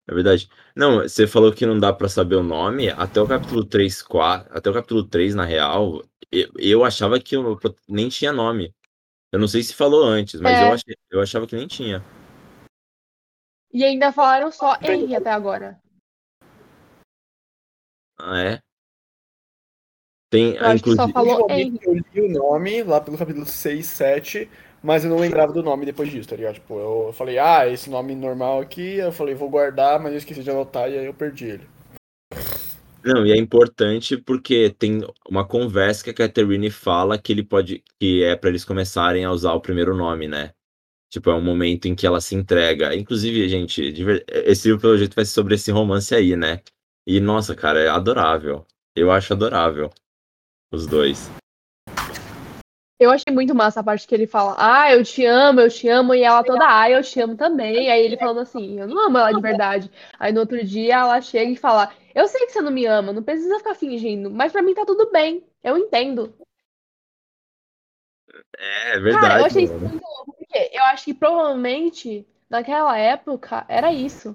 É 0.07 0.15
verdade. 0.15 0.49
Não, 0.77 1.01
você 1.03 1.27
falou 1.27 1.53
que 1.53 1.65
não 1.65 1.79
dá 1.81 1.93
pra 1.93 2.09
saber 2.09 2.37
o 2.37 2.43
nome. 2.43 2.91
Até 2.91 3.21
o 3.21 3.27
capítulo 3.27 3.65
3, 3.65 4.03
4, 4.03 4.57
até 4.57 4.69
o 4.71 4.75
capítulo 4.75 5.03
3, 5.05 5.35
na 5.35 5.45
real, 5.45 6.03
eu, 6.31 6.51
eu 6.59 6.85
achava 6.85 7.19
que 7.19 7.35
eu 7.37 7.59
nem 7.89 8.09
tinha 8.09 8.33
nome. 8.33 8.75
Eu 9.33 9.39
não 9.39 9.49
sei 9.49 9.63
se 9.63 9.75
falou 9.75 10.05
antes, 10.05 10.41
mas 10.41 10.59
É. 10.61 10.63
eu, 10.65 10.73
achei, 10.73 10.95
eu 11.11 11.21
achava 11.21 11.47
que 11.47 11.57
nem 11.57 11.67
tinha. 11.67 12.03
E 13.73 13.83
ainda 13.83 14.13
falaram 14.13 14.53
só 14.53 14.77
Henry 14.81 15.17
até 15.17 15.31
agora. 15.31 15.81
Ah, 18.19 18.39
é? 18.41 18.61
Tem, 20.31 20.55
Eu 20.57 20.67
acho 20.67 20.85
que 20.85 20.95
só 20.95 21.05
inclusive. 21.09 21.13
falou 21.13 21.51
Henry. 21.51 21.79
Eu 21.83 21.95
li 21.95 22.21
o 22.21 22.29
nome 22.29 22.83
lá 22.83 23.01
pelo 23.01 23.19
capítulo 23.19 23.47
6, 23.47 23.87
7, 23.87 24.51
mas 24.85 25.03
eu 25.03 25.09
não 25.09 25.19
lembrava 25.19 25.51
do 25.51 25.63
nome 25.63 25.87
depois 25.87 26.11
disso, 26.11 26.29
tá 26.29 26.37
ligado? 26.37 26.57
Tipo, 26.57 26.79
eu 26.79 27.13
falei, 27.15 27.39
ah, 27.39 27.67
esse 27.67 27.89
nome 27.89 28.15
normal 28.15 28.61
aqui, 28.61 28.97
eu 28.97 29.11
falei, 29.11 29.35
vou 29.35 29.49
guardar, 29.49 29.99
mas 29.99 30.13
eu 30.13 30.19
esqueci 30.19 30.43
de 30.43 30.51
anotar 30.51 30.91
e 30.91 30.99
aí 30.99 31.07
eu 31.07 31.15
perdi 31.15 31.47
ele. 31.47 31.69
Não, 33.03 33.25
e 33.25 33.33
é 33.33 33.37
importante 33.37 34.19
porque 34.19 34.69
tem 34.69 35.01
uma 35.27 35.47
conversa 35.47 36.05
que 36.05 36.11
a 36.11 36.15
Catherine 36.15 36.71
fala 36.71 37.17
que 37.17 37.33
ele 37.33 37.43
pode. 37.43 37.83
que 37.99 38.23
é 38.23 38.37
pra 38.37 38.51
eles 38.51 38.65
começarem 38.65 39.25
a 39.25 39.33
usar 39.33 39.55
o 39.55 39.61
primeiro 39.61 39.97
nome, 39.97 40.29
né? 40.29 40.53
Tipo, 41.11 41.31
é 41.31 41.35
um 41.35 41.43
momento 41.43 41.87
em 41.87 41.95
que 41.95 42.07
ela 42.07 42.21
se 42.21 42.35
entrega. 42.35 42.95
Inclusive, 42.95 43.49
gente, 43.49 43.83
esse 44.29 44.69
livro, 44.69 44.81
pelo 44.83 44.99
jeito, 44.99 45.15
vai 45.15 45.25
ser 45.25 45.33
sobre 45.33 45.55
esse 45.55 45.71
romance 45.71 46.15
aí, 46.15 46.37
né? 46.37 46.61
E, 47.07 47.21
nossa, 47.21 47.55
cara, 47.55 47.81
é 47.81 47.89
adorável. 47.89 48.67
Eu 48.95 49.11
acho 49.11 49.33
adorável. 49.33 49.91
Os 50.73 50.87
dois. 50.87 51.31
Eu 53.05 53.11
achei 53.11 53.35
muito 53.35 53.55
massa 53.55 53.81
a 53.81 53.85
parte 53.85 54.07
que 54.07 54.15
ele 54.15 54.27
fala, 54.27 54.57
ah, 54.57 54.91
eu 54.91 55.05
te 55.05 55.27
amo, 55.27 55.61
eu 55.61 55.69
te 55.69 55.87
amo, 55.89 56.15
e 56.15 56.23
ela 56.23 56.43
toda, 56.43 56.65
ah, 56.67 56.91
eu 56.91 57.03
te 57.03 57.21
amo 57.21 57.37
também. 57.37 57.91
Aí 57.91 58.03
ele 58.03 58.17
falando 58.17 58.41
assim, 58.41 58.81
eu 58.81 58.89
não 58.89 59.07
amo 59.07 59.19
ela 59.19 59.31
de 59.31 59.43
verdade. 59.43 59.91
Aí 60.19 60.33
no 60.33 60.41
outro 60.41 60.65
dia 60.65 60.95
ela 60.95 61.21
chega 61.21 61.51
e 61.51 61.57
fala, 61.57 61.93
eu 62.15 62.27
sei 62.27 62.47
que 62.47 62.53
você 62.53 62.63
não 62.63 62.73
me 62.73 62.87
ama, 62.87 63.13
não 63.13 63.23
precisa 63.23 63.59
ficar 63.59 63.75
fingindo, 63.75 64.31
mas 64.31 64.53
pra 64.53 64.63
mim 64.63 64.75
tá 64.75 64.87
tudo 64.87 65.11
bem, 65.13 65.45
eu 65.63 65.77
entendo. 65.77 66.35
É, 68.57 68.93
é 68.93 68.93
Cara, 68.93 68.97
eu 68.97 69.03
verdade. 69.03 69.45
achei 69.45 69.65
isso 69.65 69.75
muito 69.75 70.03
louco, 70.03 70.37
porque 70.39 70.71
eu 70.73 70.83
acho 70.85 71.05
que 71.05 71.13
provavelmente 71.13 72.27
naquela 72.49 72.97
época 72.97 73.67
era 73.69 73.93
isso. 73.93 74.35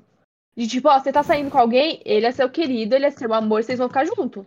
De 0.55 0.67
tipo, 0.67 0.89
ó, 0.89 0.99
você 0.99 1.11
tá 1.11 1.23
saindo 1.23 1.49
com 1.49 1.57
alguém, 1.57 2.03
ele 2.05 2.27
é 2.27 2.31
seu 2.31 2.47
querido, 2.49 2.95
ele 2.95 3.07
é 3.07 3.11
seu 3.11 3.33
amor, 3.33 3.63
vocês 3.63 3.79
vão 3.79 3.87
ficar 3.87 4.05
junto. 4.05 4.45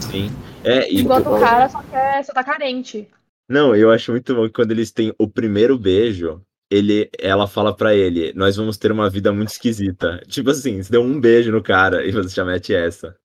Sim. 0.00 0.28
É, 0.64 0.90
e 0.92 1.00
Enquanto 1.00 1.28
o 1.28 1.38
cara 1.40 1.68
só 1.68 1.82
quer, 1.82 2.24
só 2.24 2.32
tá 2.32 2.42
carente. 2.42 3.08
Não, 3.48 3.74
eu 3.74 3.90
acho 3.90 4.10
muito 4.12 4.34
bom 4.34 4.44
que 4.46 4.52
quando 4.52 4.72
eles 4.72 4.90
têm 4.90 5.14
o 5.18 5.28
primeiro 5.28 5.78
beijo, 5.78 6.42
ele, 6.70 7.08
ela 7.18 7.46
fala 7.46 7.74
pra 7.74 7.94
ele, 7.94 8.32
nós 8.34 8.56
vamos 8.56 8.76
ter 8.76 8.92
uma 8.92 9.08
vida 9.08 9.32
muito 9.32 9.48
esquisita. 9.48 10.20
Tipo 10.26 10.50
assim, 10.50 10.82
você 10.82 10.90
deu 10.90 11.02
um 11.02 11.18
beijo 11.20 11.50
no 11.50 11.62
cara 11.62 12.04
e 12.06 12.12
você 12.12 12.28
já 12.34 12.44
mete 12.44 12.74
essa. 12.74 13.16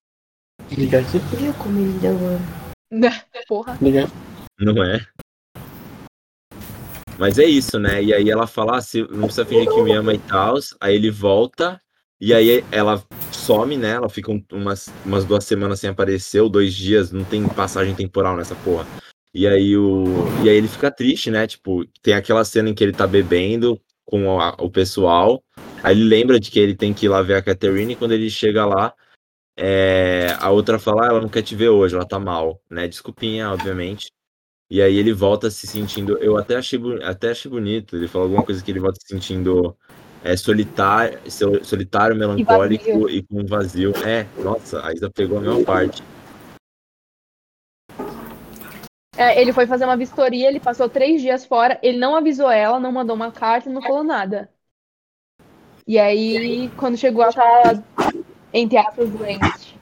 Liga 0.70 1.00
aqui. 1.00 1.18
Viu 1.36 1.52
como 1.54 1.78
ele 1.78 1.98
deu? 1.98 2.16
Porra. 3.46 3.76
Liga. 3.82 4.06
Não 4.58 4.82
é? 4.82 5.04
Mas 7.18 7.38
é 7.38 7.44
isso, 7.44 7.78
né? 7.78 8.02
E 8.02 8.12
aí 8.14 8.30
ela 8.30 8.46
fala, 8.46 8.78
ah, 8.78 8.80
se- 8.80 9.02
não 9.02 9.24
precisa 9.26 9.44
fingir 9.44 9.68
que 9.72 9.82
me 9.82 9.92
ama 9.92 10.14
e 10.14 10.18
tal. 10.18 10.56
Aí 10.80 10.94
ele 10.94 11.10
volta, 11.10 11.80
e 12.20 12.32
aí 12.32 12.64
ela 12.72 13.02
some, 13.44 13.76
né? 13.76 13.90
Ela 13.90 14.08
fica 14.08 14.32
um- 14.32 14.42
umas, 14.52 14.90
umas 15.04 15.24
duas 15.24 15.44
semanas 15.44 15.80
sem 15.80 15.90
aparecer, 15.90 16.40
ou 16.40 16.48
dois 16.48 16.74
dias, 16.74 17.12
não 17.12 17.24
tem 17.24 17.46
passagem 17.48 17.94
temporal 17.94 18.36
nessa 18.36 18.54
porra. 18.56 18.86
E 19.34 19.46
aí, 19.46 19.76
o, 19.76 20.04
e 20.44 20.48
aí 20.48 20.56
ele 20.56 20.68
fica 20.68 20.90
triste, 20.90 21.30
né? 21.30 21.46
Tipo, 21.46 21.84
tem 22.02 22.14
aquela 22.14 22.44
cena 22.44 22.70
em 22.70 22.74
que 22.74 22.82
ele 22.82 22.92
tá 22.92 23.06
bebendo 23.06 23.78
com 24.04 24.40
a- 24.40 24.56
o 24.60 24.70
pessoal. 24.70 25.42
Aí 25.82 25.94
ele 25.94 26.04
lembra 26.04 26.40
de 26.40 26.50
que 26.50 26.58
ele 26.58 26.74
tem 26.74 26.94
que 26.94 27.06
ir 27.06 27.08
lá 27.08 27.20
ver 27.20 27.34
a 27.34 27.42
Catherine, 27.42 27.92
e 27.92 27.96
quando 27.96 28.12
ele 28.12 28.30
chega 28.30 28.64
lá, 28.64 28.94
é, 29.56 30.36
a 30.40 30.50
outra 30.50 30.78
fala, 30.78 31.04
ah, 31.04 31.08
ela 31.10 31.20
não 31.20 31.28
quer 31.28 31.42
te 31.42 31.54
ver 31.54 31.68
hoje, 31.68 31.94
ela 31.94 32.06
tá 32.06 32.18
mal, 32.18 32.60
né? 32.70 32.88
Desculpinha, 32.88 33.50
obviamente. 33.50 34.10
E 34.70 34.80
aí 34.82 34.96
ele 34.96 35.12
volta 35.12 35.50
se 35.50 35.66
sentindo. 35.66 36.16
Eu 36.18 36.36
até 36.38 36.56
achei, 36.56 36.80
até 37.02 37.30
achei 37.30 37.50
bonito. 37.50 37.96
Ele 37.96 38.08
falou 38.08 38.26
alguma 38.26 38.42
coisa 38.44 38.64
que 38.64 38.70
ele 38.70 38.80
volta 38.80 38.98
se 39.00 39.08
sentindo 39.08 39.76
é, 40.24 40.34
solitário, 40.38 41.20
sol- 41.30 41.62
solitário, 41.62 42.16
melancólico 42.16 42.84
vazio. 42.84 43.10
e, 43.10 43.22
com 43.22 43.44
vazio. 43.44 43.92
É, 44.04 44.26
nossa, 44.42 44.84
a 44.84 44.92
Isa 44.92 45.10
pegou 45.10 45.36
a 45.36 45.40
mesma 45.42 45.62
parte. 45.62 46.02
É, 49.16 49.40
ele 49.40 49.52
foi 49.52 49.66
fazer 49.66 49.84
uma 49.84 49.96
vistoria, 49.96 50.48
ele 50.48 50.58
passou 50.58 50.88
três 50.88 51.20
dias 51.20 51.44
fora, 51.44 51.78
ele 51.82 51.98
não 51.98 52.16
avisou 52.16 52.50
ela, 52.50 52.80
não 52.80 52.90
mandou 52.90 53.14
uma 53.14 53.30
carta, 53.30 53.70
não 53.70 53.82
falou 53.82 54.02
nada. 54.02 54.50
E 55.86 55.98
aí, 55.98 56.70
quando 56.78 56.96
chegou, 56.96 57.22
ela 57.22 57.32
tava, 57.32 57.84
entre 58.52 58.78
aspas, 58.78 59.08
doente. 59.10 59.78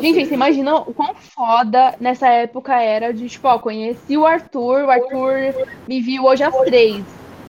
Gente, 0.00 0.26
você 0.26 0.34
imagina 0.34 0.76
o 0.76 0.94
quão 0.94 1.14
foda 1.14 1.94
nessa 2.00 2.28
época 2.28 2.80
era 2.80 3.12
de, 3.12 3.28
tipo, 3.28 3.46
ó, 3.46 3.58
conheci 3.58 4.16
o 4.16 4.26
Arthur, 4.26 4.84
o 4.84 4.90
Arthur 4.90 5.68
me 5.86 6.00
viu 6.00 6.24
hoje 6.24 6.42
às 6.42 6.56
três. 6.62 7.04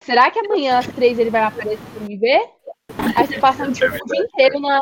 Será 0.03 0.31
que 0.31 0.39
amanhã 0.39 0.79
às 0.79 0.87
três 0.87 1.19
ele 1.19 1.31
vai 1.31 1.43
aparecer 1.43 1.79
pra 1.93 2.01
me 2.07 2.17
ver? 2.17 2.41
Aí 3.17 3.27
você 3.27 3.39
passa 3.39 3.65
o 3.69 3.73
dia 3.73 3.89
inteiro 4.15 4.61
na- 4.61 4.81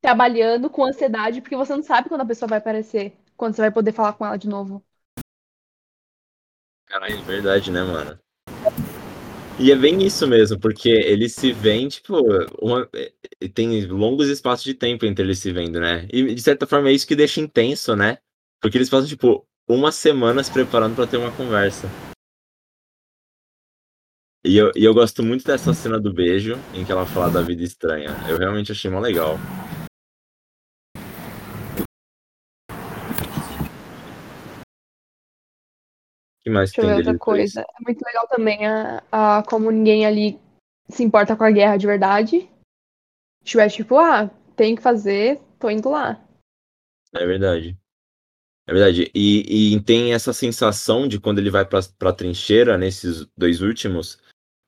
trabalhando 0.00 0.70
com 0.70 0.84
ansiedade, 0.84 1.40
porque 1.40 1.56
você 1.56 1.74
não 1.74 1.82
sabe 1.82 2.08
quando 2.08 2.20
a 2.22 2.26
pessoa 2.26 2.48
vai 2.48 2.58
aparecer, 2.58 3.16
quando 3.36 3.54
você 3.54 3.62
vai 3.62 3.70
poder 3.70 3.92
falar 3.92 4.12
com 4.12 4.24
ela 4.24 4.36
de 4.36 4.48
novo. 4.48 4.84
Caralho, 6.86 7.18
é 7.18 7.22
verdade, 7.22 7.70
né, 7.70 7.82
mano? 7.82 8.18
E 9.60 9.72
é 9.72 9.76
bem 9.76 10.02
isso 10.04 10.26
mesmo, 10.26 10.58
porque 10.58 10.88
eles 10.88 11.34
se 11.34 11.52
veem, 11.52 11.88
tipo, 11.88 12.16
uma- 12.62 12.88
tem 13.52 13.84
longos 13.86 14.28
espaços 14.28 14.64
de 14.64 14.72
tempo 14.72 15.04
entre 15.04 15.24
eles 15.24 15.40
se 15.40 15.52
vendo, 15.52 15.80
né? 15.80 16.06
E 16.12 16.32
de 16.32 16.40
certa 16.40 16.66
forma 16.66 16.88
é 16.88 16.92
isso 16.92 17.06
que 17.06 17.16
deixa 17.16 17.40
intenso, 17.40 17.96
né? 17.96 18.18
Porque 18.62 18.78
eles 18.78 18.88
passam, 18.88 19.08
tipo, 19.08 19.44
uma 19.68 19.90
semana 19.90 20.42
se 20.42 20.52
preparando 20.52 20.94
pra 20.94 21.06
ter 21.06 21.16
uma 21.16 21.32
conversa. 21.32 21.88
E 24.48 24.56
eu, 24.56 24.72
e 24.74 24.82
eu 24.82 24.94
gosto 24.94 25.22
muito 25.22 25.44
dessa 25.44 25.74
cena 25.74 26.00
do 26.00 26.10
beijo, 26.10 26.54
em 26.72 26.82
que 26.82 26.90
ela 26.90 27.04
fala 27.04 27.30
da 27.30 27.42
vida 27.42 27.62
estranha. 27.62 28.08
Eu 28.26 28.38
realmente 28.38 28.72
achei 28.72 28.90
mó 28.90 28.98
legal. 28.98 29.36
Que 36.40 36.48
mais 36.48 36.72
Deixa 36.72 36.80
eu 36.80 36.86
tem 36.86 36.96
outra 36.96 37.18
coisa. 37.18 37.60
É 37.60 37.84
muito 37.86 38.02
legal 38.02 38.26
também 38.26 38.66
a, 38.66 39.02
a 39.12 39.42
como 39.42 39.70
ninguém 39.70 40.06
ali 40.06 40.40
se 40.88 41.04
importa 41.04 41.36
com 41.36 41.44
a 41.44 41.50
guerra 41.50 41.76
de 41.76 41.86
verdade. 41.86 42.50
Tiver 43.44 43.68
tipo, 43.68 43.98
ah, 43.98 44.30
tem 44.56 44.74
que 44.74 44.80
fazer, 44.80 45.42
tô 45.58 45.68
indo 45.68 45.90
lá. 45.90 46.26
É 47.12 47.26
verdade. 47.26 47.76
É 48.66 48.72
verdade. 48.72 49.10
E, 49.14 49.74
e 49.74 49.80
tem 49.82 50.14
essa 50.14 50.32
sensação 50.32 51.06
de 51.06 51.20
quando 51.20 51.38
ele 51.38 51.50
vai 51.50 51.66
pra, 51.66 51.80
pra 51.98 52.14
trincheira, 52.14 52.78
nesses 52.78 53.26
dois 53.36 53.60
últimos, 53.60 54.18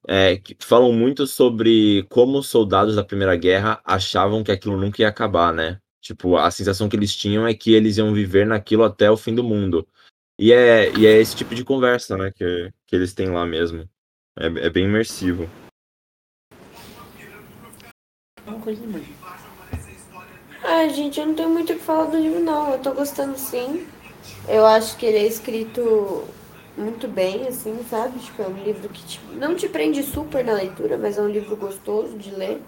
é, 0.06 0.36
que 0.36 0.56
falam 0.60 0.92
muito 0.92 1.26
sobre 1.26 2.04
como 2.08 2.38
os 2.38 2.48
soldados 2.48 2.96
da 2.96 3.04
Primeira 3.04 3.36
Guerra 3.36 3.80
achavam 3.84 4.42
que 4.42 4.52
aquilo 4.52 4.76
nunca 4.76 5.02
ia 5.02 5.08
acabar, 5.08 5.52
né? 5.52 5.80
Tipo, 6.00 6.36
a 6.36 6.50
sensação 6.50 6.88
que 6.88 6.96
eles 6.96 7.14
tinham 7.14 7.46
é 7.46 7.54
que 7.54 7.74
eles 7.74 7.98
iam 7.98 8.12
viver 8.14 8.46
naquilo 8.46 8.84
até 8.84 9.10
o 9.10 9.16
fim 9.16 9.34
do 9.34 9.44
mundo. 9.44 9.86
E 10.38 10.52
é, 10.52 10.90
e 10.98 11.06
é 11.06 11.18
esse 11.18 11.36
tipo 11.36 11.54
de 11.54 11.64
conversa, 11.64 12.16
né, 12.16 12.32
que, 12.34 12.72
que 12.86 12.96
eles 12.96 13.12
têm 13.12 13.28
lá 13.30 13.44
mesmo. 13.44 13.88
É, 14.38 14.46
é 14.46 14.70
bem 14.70 14.86
imersivo. 14.86 15.48
uma 18.46 18.60
coisa. 18.60 18.82
Ah, 20.62 20.88
gente, 20.88 21.20
eu 21.20 21.26
não 21.26 21.34
tenho 21.34 21.50
muito 21.50 21.72
o 21.72 21.76
que 21.76 21.82
falar 21.82 22.06
do 22.06 22.18
livro, 22.18 22.40
não. 22.40 22.72
Eu 22.72 22.78
tô 22.78 22.92
gostando 22.92 23.38
sim. 23.38 23.86
Eu 24.48 24.66
acho 24.66 24.96
que 24.96 25.06
ele 25.06 25.18
é 25.18 25.26
escrito 25.26 26.24
muito 26.76 27.06
bem, 27.08 27.46
assim, 27.46 27.82
sabe? 27.88 28.18
Tipo, 28.18 28.42
é 28.42 28.48
um 28.48 28.62
livro 28.62 28.88
que 28.88 29.02
te- 29.04 29.20
não 29.34 29.54
te 29.54 29.68
prende 29.68 30.02
super 30.02 30.44
na 30.44 30.52
leitura, 30.52 30.96
mas 30.96 31.18
é 31.18 31.22
um 31.22 31.28
livro 31.28 31.56
gostoso 31.56 32.16
de 32.18 32.30
ler. 32.30 32.62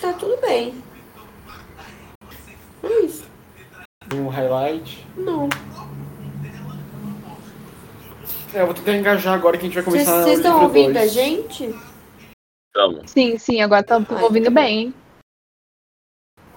Tá 0.00 0.12
tudo 0.12 0.38
bem. 0.40 0.74
É 2.82 3.00
isso. 3.04 3.24
Um 4.14 4.28
highlight. 4.28 5.06
Não. 5.16 5.48
É, 8.54 8.60
eu 8.62 8.66
vou 8.66 8.74
tentar 8.74 8.92
engajar 8.96 9.34
agora 9.34 9.56
que 9.58 9.64
a 9.64 9.68
gente 9.68 9.74
vai 9.74 9.82
Vocês 9.84 10.04
começar 10.06 10.22
vocês 10.22 10.38
o 10.38 10.42
estão 10.42 10.62
ouvindo 10.62 10.96
a 10.96 11.00
dois. 11.00 11.12
gente? 11.12 11.74
Então, 12.70 13.06
Sim, 13.06 13.38
sim, 13.38 13.60
agora 13.62 13.80
estamos 13.80 14.10
Ai, 14.10 14.22
ouvindo 14.22 14.44
tá 14.44 14.50
bem, 14.50 14.78
hein? 14.78 14.94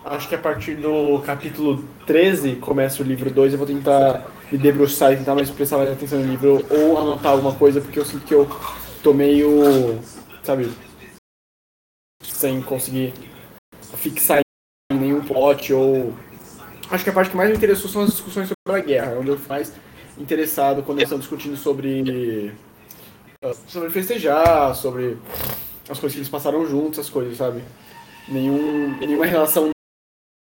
Acho 0.03 0.27
que 0.29 0.36
a 0.36 0.39
partir 0.39 0.75
do 0.75 1.19
capítulo 1.21 1.83
13 2.05 2.55
começa 2.57 3.01
o 3.01 3.05
livro 3.05 3.29
2. 3.31 3.53
Eu 3.53 3.57
vou 3.59 3.67
tentar 3.67 4.25
me 4.51 4.57
debruçar 4.57 5.13
e 5.13 5.17
tentar 5.17 5.35
mais 5.35 5.49
prestar 5.49 5.77
mais 5.77 5.91
atenção 5.91 6.19
no 6.19 6.25
livro 6.25 6.65
ou 6.69 6.97
anotar 6.97 7.31
alguma 7.31 7.53
coisa, 7.55 7.81
porque 7.81 7.99
eu 7.99 8.05
sinto 8.05 8.25
que 8.25 8.33
eu 8.33 8.47
tô 9.03 9.13
meio, 9.13 9.99
sabe, 10.43 10.71
sem 12.23 12.61
conseguir 12.61 13.13
fixar 13.95 14.39
em 14.91 14.97
nenhum 14.97 15.21
plot 15.21 15.73
ou. 15.73 16.13
Acho 16.89 17.03
que 17.03 17.09
a 17.09 17.13
parte 17.13 17.29
que 17.29 17.37
mais 17.37 17.49
me 17.49 17.55
interessou 17.55 17.89
são 17.89 18.01
as 18.01 18.11
discussões 18.11 18.47
sobre 18.47 18.81
a 18.81 18.83
guerra, 18.83 19.17
onde 19.19 19.29
eu 19.29 19.39
mais 19.47 19.71
interessado 20.17 20.81
quando 20.83 20.97
eles 20.97 21.07
estão 21.07 21.19
discutindo 21.19 21.55
sobre. 21.55 22.53
ah, 23.43 23.53
sobre 23.67 23.89
festejar, 23.91 24.75
sobre 24.75 25.17
as 25.87 25.99
coisas 25.99 26.13
que 26.13 26.19
eles 26.19 26.29
passaram 26.29 26.65
juntos, 26.65 26.99
essas 26.99 27.11
coisas, 27.11 27.37
sabe? 27.37 27.63
Nenhum, 28.27 28.97
nenhuma 28.99 29.25
relação 29.25 29.69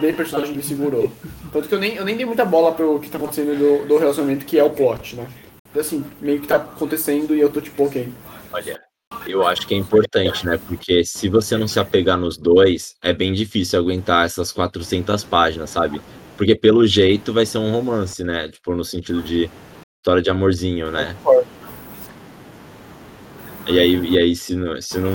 nem 0.00 0.14
personagem 0.14 0.54
me 0.54 0.62
segurou. 0.62 1.10
Tanto 1.52 1.68
que 1.68 1.74
eu 1.74 1.78
nem, 1.78 1.94
eu 1.94 2.04
nem 2.04 2.16
dei 2.16 2.26
muita 2.26 2.44
bola 2.44 2.72
pro 2.72 2.98
que 3.00 3.10
tá 3.10 3.18
acontecendo 3.18 3.56
do, 3.58 3.86
do 3.86 3.98
relacionamento, 3.98 4.44
que 4.44 4.58
é 4.58 4.64
o 4.64 4.70
plot, 4.70 5.16
né? 5.16 5.28
Então, 5.70 5.80
assim, 5.80 6.04
meio 6.20 6.40
que 6.40 6.48
tá 6.48 6.56
acontecendo 6.56 7.34
e 7.34 7.40
eu 7.40 7.50
tô 7.50 7.60
tipo, 7.60 7.84
ok. 7.84 8.08
olha, 8.52 8.80
eu 9.26 9.46
acho 9.46 9.66
que 9.66 9.74
é 9.74 9.76
importante, 9.76 10.44
né? 10.46 10.58
Porque 10.66 11.04
se 11.04 11.28
você 11.28 11.56
não 11.56 11.68
se 11.68 11.78
apegar 11.78 12.18
nos 12.18 12.36
dois, 12.36 12.96
é 13.02 13.12
bem 13.12 13.32
difícil 13.32 13.78
aguentar 13.78 14.26
essas 14.26 14.50
400 14.52 15.24
páginas, 15.24 15.70
sabe? 15.70 16.00
Porque 16.36 16.54
pelo 16.54 16.86
jeito 16.86 17.32
vai 17.32 17.44
ser 17.44 17.58
um 17.58 17.70
romance, 17.70 18.24
né? 18.24 18.48
Tipo, 18.48 18.74
no 18.74 18.84
sentido 18.84 19.22
de 19.22 19.50
história 19.98 20.22
de 20.22 20.30
amorzinho, 20.30 20.90
né? 20.90 21.14
E 23.70 23.78
aí, 23.78 23.94
e 24.10 24.18
aí 24.18 24.34
se 24.36 24.54
não, 24.56 24.80
se 24.80 24.98
não 24.98 25.10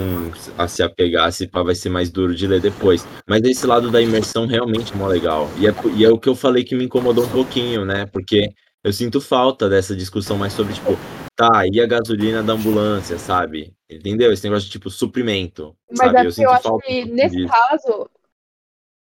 a- 0.58 0.68
se 0.68 0.82
apegasse, 0.82 1.48
pá, 1.48 1.62
vai 1.64 1.76
ser 1.76 1.90
mais 1.90 2.10
duro 2.10 2.34
de 2.36 2.48
ler 2.48 2.62
depois. 2.62 3.06
Mas 3.28 3.42
esse 3.44 3.66
lado 3.68 3.92
da 3.92 4.02
imersão 4.02 4.46
realmente 4.48 4.94
é 4.94 4.96
mó 4.96 5.08
legal. 5.08 5.50
E 5.58 5.68
é, 5.68 5.74
e 5.96 6.06
é 6.06 6.10
o 6.10 6.18
que 6.20 6.30
eu 6.30 6.36
falei 6.36 6.64
que 6.64 6.76
me 6.76 6.86
incomodou 6.86 7.26
um 7.26 7.30
pouquinho, 7.30 7.84
né? 7.86 8.06
Porque 8.06 8.50
eu 8.84 8.94
sinto 8.94 9.20
falta 9.20 9.68
dessa 9.68 9.96
discussão 9.96 10.38
mais 10.38 10.54
sobre, 10.54 10.74
tipo, 10.74 10.92
tá, 11.36 11.66
e 11.72 11.82
a 11.82 11.86
gasolina 11.88 12.42
da 12.44 12.54
ambulância, 12.54 13.18
sabe? 13.18 13.74
Entendeu? 13.90 14.32
Esse 14.32 14.44
negócio 14.46 14.66
de, 14.68 14.72
tipo, 14.72 14.90
suprimento, 14.90 15.76
Mas 15.90 16.12
sabe? 16.12 16.20
é 16.20 16.26
Eu 16.26 16.32
sinto 16.32 16.46
eu 16.46 16.52
acho 16.52 16.64
falta 16.64 16.86
que 16.88 17.06
nesse 17.06 17.36
disso. 17.38 17.52
caso, 17.52 18.10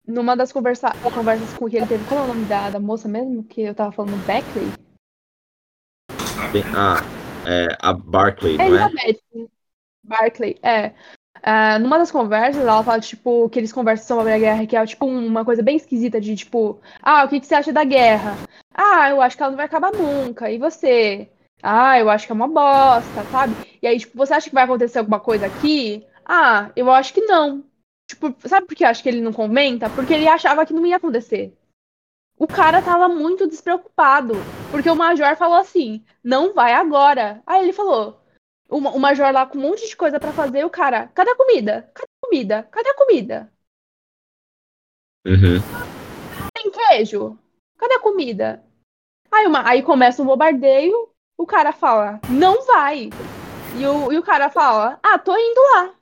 numa 0.06 0.37
das 0.37 0.52
conversa 0.52 0.92
conversas 1.02 1.52
com 1.54 1.68
que 1.68 1.76
ele 1.76 1.87
teve, 1.87 2.04
qual 2.09 2.21
é 2.21 2.25
o 2.25 2.28
nome 2.28 2.44
da, 2.47 2.71
da 2.71 2.80
moça 2.80 3.09
mesmo? 3.09 3.44
Que 3.44 3.62
eu 3.62 3.75
tava 3.75 3.92
falando, 3.92 4.16
Beckley? 4.26 4.73
Bem- 6.52 6.64
Ah, 6.75 6.97
é, 7.46 7.76
a 7.80 7.92
Barclay, 7.92 8.58
É 8.58 8.68
não 8.68 8.78
é? 8.78 8.90
Barclay, 10.04 10.58
é. 10.62 10.92
Ah, 11.42 11.78
numa 11.78 11.99
das 11.99 12.11
conversas, 12.11 12.62
ela 12.62 12.84
fala, 12.84 13.00
tipo, 13.00 13.49
que 13.49 13.58
eles 13.58 13.72
conversam 13.72 14.16
sobre 14.18 14.32
a 14.32 14.38
guerra, 14.38 14.66
que 14.66 14.76
é, 14.76 14.87
tipo, 14.87 15.06
uma 15.06 15.44
coisa 15.44 15.62
bem 15.62 15.76
esquisita 15.76 16.20
de, 16.20 16.37
tipo, 16.37 16.80
ah, 17.02 17.24
o 17.24 17.28
que, 17.28 17.40
que 17.40 17.46
você 17.46 17.55
acha 17.55 17.72
da 17.72 17.83
guerra? 17.85 18.37
Ah, 18.72 19.11
eu 19.11 19.20
acho 19.20 19.37
que 19.37 19.42
ela 19.42 19.50
não 19.50 19.57
vai 19.57 19.66
acabar 19.66 19.92
nunca. 19.92 20.50
E 20.50 20.59
você? 20.59 21.28
Ah, 21.62 21.98
eu 21.98 22.09
acho 22.09 22.26
que 22.26 22.33
é 22.33 22.35
uma 22.35 22.48
bosta, 22.48 23.24
sabe? 23.31 23.55
E 23.83 23.87
aí, 23.87 23.98
tipo, 23.98 24.16
você 24.16 24.35
acha 24.35 24.48
que 24.48 24.55
vai 24.55 24.64
acontecer 24.64 24.98
alguma 24.98 25.18
coisa 25.20 25.46
aqui? 25.46 26.07
Ah, 26.24 26.70
eu 26.76 26.90
acho 26.90 27.12
que 27.12 27.20
não. 27.22 27.64
Tipo, 28.09 28.35
sabe 28.48 28.66
por 28.66 28.76
que 28.76 28.85
eu 28.85 28.88
acho 28.88 29.02
que 29.02 29.09
ele 29.09 29.20
não 29.20 29.33
comenta? 29.33 29.88
Porque 29.90 30.12
ele 30.14 30.28
achava 30.28 30.64
que 30.66 30.72
não 30.72 30.87
ia 30.87 30.96
acontecer. 30.96 31.57
O 32.42 32.46
cara 32.48 32.83
tava 32.83 33.09
muito 33.09 33.46
despreocupado. 33.46 34.35
Porque 34.72 34.90
o 34.90 34.96
Major 34.96 35.37
falou 35.37 35.59
assim: 35.59 36.05
não 36.24 36.52
vai 36.52 36.72
agora. 36.72 37.40
Aí 37.46 37.62
ele 37.62 37.72
falou: 37.72 38.20
o, 38.68 38.78
o 38.78 38.98
Major 38.98 39.33
lá 39.33 39.46
com 39.46 39.57
um 39.59 39.61
monte 39.61 39.88
de 39.88 39.96
coisa 39.96 40.18
pra 40.18 40.33
fazer, 40.33 40.64
o 40.64 40.70
cara, 40.70 41.07
cadê 41.14 41.31
a 41.31 41.37
comida? 41.37 41.88
Cadê 41.94 42.09
a 42.09 42.26
comida? 42.26 42.62
Cadê 42.64 42.88
a 42.88 42.96
comida? 42.96 43.52
Uhum. 45.24 45.61
Tem 46.52 46.68
queijo? 46.68 47.38
Cadê 47.78 47.94
a 47.94 48.00
comida? 48.00 48.64
Aí, 49.31 49.46
uma, 49.46 49.64
aí 49.64 49.81
começa 49.81 50.20
um 50.20 50.26
bombardeio, 50.26 51.11
o 51.38 51.46
cara 51.46 51.72
fala, 51.72 52.20
não 52.28 52.66
vai. 52.66 53.09
E 53.78 53.87
o, 53.87 54.12
e 54.12 54.18
o 54.18 54.22
cara 54.22 54.50
fala, 54.50 54.98
ah, 55.00 55.16
tô 55.16 55.33
indo 55.37 55.61
lá. 55.74 55.94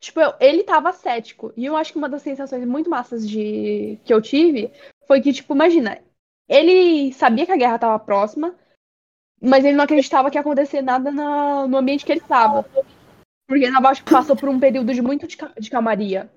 Tipo, 0.00 0.20
eu- 0.20 0.34
ele 0.40 0.62
tava 0.62 0.92
cético. 0.92 1.52
E 1.56 1.64
eu 1.64 1.76
acho 1.76 1.92
que 1.92 1.98
uma 1.98 2.08
das 2.08 2.22
sensações 2.22 2.64
muito 2.64 2.88
massas 2.88 3.28
de, 3.28 3.98
que 4.04 4.12
eu 4.14 4.22
tive 4.22 4.70
foi 5.06 5.20
que, 5.20 5.32
tipo, 5.32 5.54
imagina, 5.54 5.98
ele 6.48 7.12
sabia 7.12 7.44
que 7.44 7.52
a 7.52 7.56
guerra 7.56 7.78
tava 7.78 7.98
próxima, 7.98 8.54
mas 9.40 9.64
ele 9.64 9.76
não 9.76 9.84
acreditava 9.84 10.30
que 10.30 10.36
ia 10.36 10.40
acontecer 10.40 10.82
nada 10.82 11.10
na- 11.10 11.66
no 11.66 11.76
ambiente 11.76 12.04
que 12.04 12.12
ele 12.12 12.20
tava. 12.20 12.64
Porque 13.48 13.64
acho 13.64 14.04
que 14.04 14.10
passou 14.12 14.36
por 14.36 14.48
um 14.48 14.60
período 14.60 14.92
de 14.92 15.00
muito 15.00 15.26
de, 15.26 15.36
de 15.58 15.70
calmaria. 15.70 16.30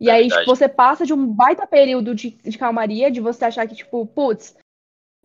E 0.00 0.08
É 0.10 0.14
aí, 0.14 0.28
tipo, 0.28 0.46
você 0.46 0.68
passa 0.68 1.06
de 1.06 1.12
um 1.12 1.26
baita 1.26 1.66
período 1.66 2.14
de, 2.14 2.30
de 2.30 2.58
calmaria, 2.58 3.10
de 3.10 3.20
você 3.20 3.44
achar 3.44 3.68
que, 3.68 3.74
tipo, 3.74 4.04
putz, 4.06 4.56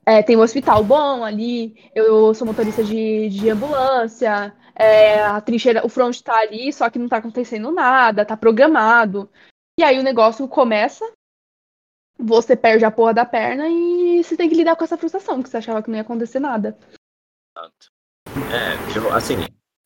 é, 0.05 0.21
tem 0.21 0.37
um 0.37 0.41
hospital 0.41 0.83
bom 0.83 1.23
ali, 1.23 1.89
eu 1.95 2.33
sou 2.33 2.45
motorista 2.45 2.83
de, 2.83 3.27
de 3.29 3.49
ambulância, 3.49 4.55
é, 4.77 5.23
a 5.23 5.41
trincheira, 5.41 5.85
o 5.85 5.89
front 5.89 6.21
tá 6.21 6.37
ali, 6.37 6.71
só 6.71 6.89
que 6.89 6.99
não 6.99 7.09
tá 7.09 7.17
acontecendo 7.17 7.71
nada, 7.71 8.23
tá 8.23 8.37
programado. 8.37 9.29
E 9.79 9.83
aí 9.83 9.97
o 9.99 10.03
negócio 10.03 10.47
começa, 10.47 11.03
você 12.17 12.55
perde 12.55 12.85
a 12.85 12.91
porra 12.91 13.13
da 13.13 13.25
perna 13.25 13.67
e 13.67 14.23
você 14.23 14.37
tem 14.37 14.47
que 14.47 14.55
lidar 14.55 14.75
com 14.75 14.83
essa 14.83 14.97
frustração, 14.97 15.41
que 15.41 15.49
você 15.49 15.57
achava 15.57 15.81
que 15.81 15.89
não 15.89 15.95
ia 15.95 16.01
acontecer 16.01 16.39
nada. 16.39 16.77
É, 18.51 19.15
assim, 19.15 19.35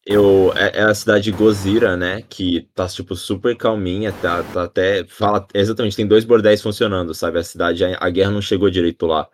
eu, 0.06 0.52
é, 0.58 0.80
é 0.80 0.84
a 0.84 0.94
cidade 0.94 1.26
de 1.26 1.32
Gozira, 1.32 1.96
né, 1.96 2.22
que 2.24 2.70
tá, 2.74 2.88
tipo, 2.88 3.16
super 3.16 3.56
calminha, 3.56 4.12
tá, 4.12 4.44
tá 4.44 4.64
até, 4.64 5.06
fala, 5.06 5.48
exatamente, 5.54 5.96
tem 5.96 6.08
dois 6.08 6.26
bordéis 6.26 6.62
funcionando, 6.62 7.14
sabe, 7.14 7.40
a 7.40 7.44
cidade, 7.44 7.86
a, 7.86 7.98
a 8.00 8.10
guerra 8.10 8.32
não 8.32 8.42
chegou 8.42 8.70
direito 8.70 9.06
lá. 9.06 9.30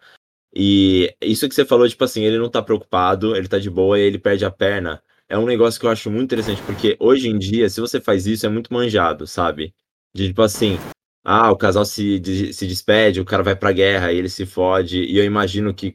E 0.53 1.15
isso 1.21 1.47
que 1.49 1.55
você 1.55 1.65
falou, 1.65 1.87
tipo 1.87 2.03
assim, 2.03 2.23
ele 2.23 2.37
não 2.37 2.49
tá 2.49 2.61
preocupado, 2.61 3.35
ele 3.35 3.47
tá 3.47 3.57
de 3.57 3.69
boa 3.69 3.99
e 3.99 4.03
ele 4.03 4.19
perde 4.19 4.45
a 4.45 4.51
perna, 4.51 5.01
é 5.29 5.37
um 5.37 5.45
negócio 5.45 5.79
que 5.79 5.85
eu 5.85 5.89
acho 5.91 6.09
muito 6.09 6.25
interessante, 6.25 6.61
porque 6.63 6.95
hoje 6.99 7.27
em 7.29 7.37
dia, 7.37 7.69
se 7.69 7.81
você 7.81 7.99
faz 7.99 8.25
isso, 8.27 8.45
é 8.45 8.49
muito 8.49 8.73
manjado, 8.73 9.27
sabe? 9.27 9.73
De, 10.15 10.27
tipo 10.27 10.41
assim, 10.41 10.77
ah, 11.23 11.51
o 11.51 11.57
casal 11.57 11.85
se, 11.85 12.19
de- 12.19 12.53
se 12.53 12.65
despede, 12.67 13.19
o 13.19 13.25
cara 13.25 13.43
vai 13.43 13.55
pra 13.55 13.71
guerra 13.71 14.11
e 14.13 14.17
ele 14.17 14.29
se 14.29 14.45
fode, 14.45 15.03
e 15.03 15.17
eu 15.17 15.25
imagino 15.25 15.73
que 15.73 15.93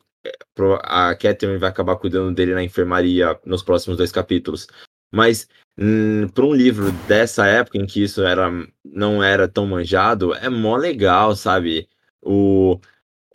pro- 0.54 0.78
a 0.82 1.14
Catherine 1.14 1.58
vai 1.58 1.70
acabar 1.70 1.96
cuidando 1.96 2.34
dele 2.34 2.54
na 2.54 2.62
enfermaria 2.62 3.38
nos 3.44 3.62
próximos 3.62 3.96
dois 3.96 4.12
capítulos. 4.12 4.66
Mas 5.10 5.48
hum, 5.78 6.28
para 6.28 6.44
um 6.44 6.54
livro 6.54 6.90
dessa 7.08 7.46
época 7.46 7.78
em 7.78 7.86
que 7.86 8.02
isso 8.02 8.22
era, 8.22 8.50
não 8.84 9.22
era 9.22 9.48
tão 9.48 9.66
manjado, 9.66 10.34
é 10.34 10.48
mó 10.48 10.76
legal, 10.76 11.34
sabe? 11.36 11.88
O, 12.22 12.78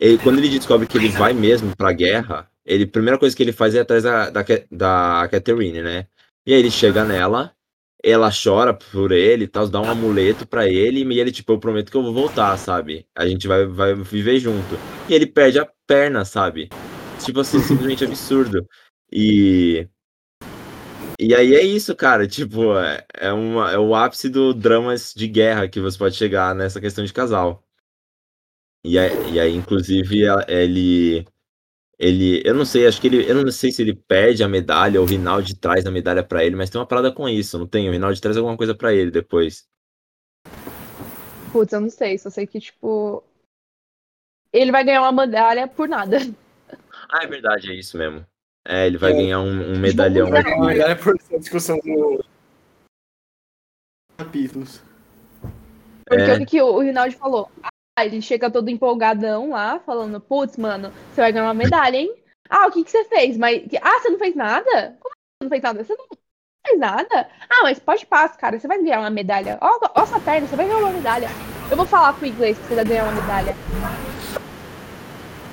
ele- 0.00 0.18
quando 0.18 0.38
ele 0.38 0.48
descobre 0.48 0.86
que 0.86 0.96
ele 0.98 1.08
vai 1.08 1.32
mesmo 1.32 1.76
pra 1.76 1.92
guerra, 1.92 2.50
ele, 2.68 2.84
a 2.84 2.88
primeira 2.88 3.18
coisa 3.18 3.34
que 3.34 3.42
ele 3.42 3.52
faz 3.52 3.74
é 3.74 3.80
atrás 3.80 4.02
da, 4.04 4.30
da, 4.30 4.44
da 4.70 5.28
Catherine, 5.30 5.82
né? 5.82 6.06
E 6.46 6.52
aí 6.52 6.60
ele 6.60 6.70
chega 6.70 7.04
nela, 7.04 7.54
ela 8.04 8.30
chora 8.30 8.74
por 8.74 9.10
ele 9.10 9.44
e 9.44 9.48
tal, 9.48 9.66
dá 9.68 9.80
um 9.80 9.90
amuleto 9.90 10.46
pra 10.46 10.68
ele, 10.68 11.02
e 11.02 11.20
ele, 11.20 11.32
tipo, 11.32 11.52
eu 11.52 11.58
prometo 11.58 11.90
que 11.90 11.96
eu 11.96 12.02
vou 12.02 12.12
voltar, 12.12 12.56
sabe? 12.58 13.06
A 13.14 13.26
gente 13.26 13.48
vai, 13.48 13.66
vai 13.66 13.94
viver 13.94 14.38
junto. 14.38 14.76
E 15.08 15.14
ele 15.14 15.26
perde 15.26 15.58
a 15.58 15.68
perna, 15.86 16.24
sabe? 16.24 16.68
Tipo 17.24 17.40
assim, 17.40 17.58
simplesmente 17.60 18.04
absurdo. 18.04 18.66
E. 19.10 19.88
E 21.18 21.34
aí 21.34 21.54
é 21.54 21.62
isso, 21.62 21.96
cara. 21.96 22.28
Tipo, 22.28 22.76
é, 22.78 23.04
é, 23.14 23.32
uma, 23.32 23.72
é 23.72 23.78
o 23.78 23.94
ápice 23.94 24.28
do 24.28 24.54
dramas 24.54 25.12
de 25.16 25.26
guerra 25.26 25.68
que 25.68 25.80
você 25.80 25.98
pode 25.98 26.14
chegar 26.16 26.54
nessa 26.54 26.80
questão 26.80 27.04
de 27.04 27.12
casal. 27.12 27.64
E 28.84 28.98
aí, 28.98 29.32
e 29.32 29.40
aí 29.40 29.54
inclusive, 29.54 30.20
ele. 30.46 31.26
Ele. 31.98 32.40
Eu 32.44 32.54
não 32.54 32.64
sei, 32.64 32.86
acho 32.86 33.00
que 33.00 33.08
ele. 33.08 33.28
Eu 33.28 33.34
não 33.34 33.50
sei 33.50 33.72
se 33.72 33.82
ele 33.82 33.94
perde 33.94 34.44
a 34.44 34.48
medalha 34.48 35.00
ou 35.00 35.06
o 35.06 35.08
Rinaldi 35.08 35.56
traz 35.58 35.84
a 35.84 35.90
medalha 35.90 36.22
pra 36.22 36.44
ele, 36.44 36.54
mas 36.54 36.70
tem 36.70 36.80
uma 36.80 36.86
parada 36.86 37.10
com 37.12 37.28
isso, 37.28 37.58
não 37.58 37.66
tem? 37.66 37.88
O 37.88 37.92
Rinaldi 37.92 38.20
traz 38.20 38.36
alguma 38.36 38.56
coisa 38.56 38.74
pra 38.74 38.92
ele 38.94 39.10
depois. 39.10 39.66
Putz, 41.52 41.72
eu 41.72 41.80
não 41.80 41.90
sei, 41.90 42.16
só 42.18 42.30
sei 42.30 42.46
que, 42.46 42.60
tipo. 42.60 43.24
Ele 44.52 44.70
vai 44.70 44.84
ganhar 44.84 45.02
uma 45.02 45.12
medalha 45.26 45.66
por 45.68 45.88
nada. 45.88 46.18
Ah, 47.10 47.24
é 47.24 47.26
verdade, 47.26 47.70
é 47.72 47.74
isso 47.74 47.96
mesmo. 47.96 48.26
É, 48.66 48.86
ele 48.86 48.98
vai 48.98 49.12
É. 49.12 49.14
ganhar 49.14 49.40
um, 49.40 49.72
um 49.72 49.78
medalhão 49.78 50.28
aqui. 50.34 50.50
Ah, 50.82 50.90
é 50.90 50.94
por 50.94 51.16
essa 51.18 51.38
discussão 51.38 51.78
do. 51.78 52.22
capítulos. 54.18 54.82
Porque 56.06 56.22
É. 56.22 56.34
o 56.34 56.38
que, 56.40 56.44
que 56.46 56.60
o 56.60 56.78
Rinaldi 56.80 57.16
falou? 57.16 57.50
Ele 58.04 58.20
chega 58.22 58.50
todo 58.50 58.70
empolgadão 58.70 59.50
lá, 59.50 59.80
falando, 59.80 60.20
putz, 60.20 60.56
mano, 60.56 60.92
você 61.12 61.20
vai 61.20 61.32
ganhar 61.32 61.46
uma 61.46 61.54
medalha, 61.54 61.96
hein? 61.96 62.14
Ah, 62.48 62.66
o 62.66 62.72
que, 62.72 62.84
que 62.84 62.90
você 62.90 63.04
fez? 63.04 63.36
Mas. 63.36 63.62
Ah, 63.82 64.00
você 64.00 64.08
não 64.08 64.18
fez 64.18 64.34
nada? 64.34 64.96
Como 65.00 65.14
assim 65.14 65.38
você 65.38 65.44
não 65.44 65.50
fez 65.50 65.62
nada? 65.62 65.84
Você 65.84 65.94
não 65.94 66.06
fez 66.66 66.78
nada? 66.78 67.30
Ah, 67.48 67.62
mas 67.62 67.78
pode 67.78 68.06
passar, 68.06 68.38
cara. 68.38 68.58
Você 68.58 68.66
vai 68.66 68.82
ganhar 68.82 69.00
uma 69.00 69.10
medalha. 69.10 69.58
Ó, 69.60 69.78
ó 69.94 70.06
sua 70.06 70.20
perna, 70.20 70.46
você 70.46 70.56
vai 70.56 70.66
ganhar 70.66 70.78
uma 70.78 70.92
medalha. 70.92 71.28
Eu 71.70 71.76
vou 71.76 71.86
falar 71.86 72.14
pro 72.14 72.26
inglês 72.26 72.58
que 72.58 72.64
você 72.64 72.74
vai 72.74 72.84
ganhar 72.84 73.04
uma 73.04 73.20
medalha. 73.20 73.54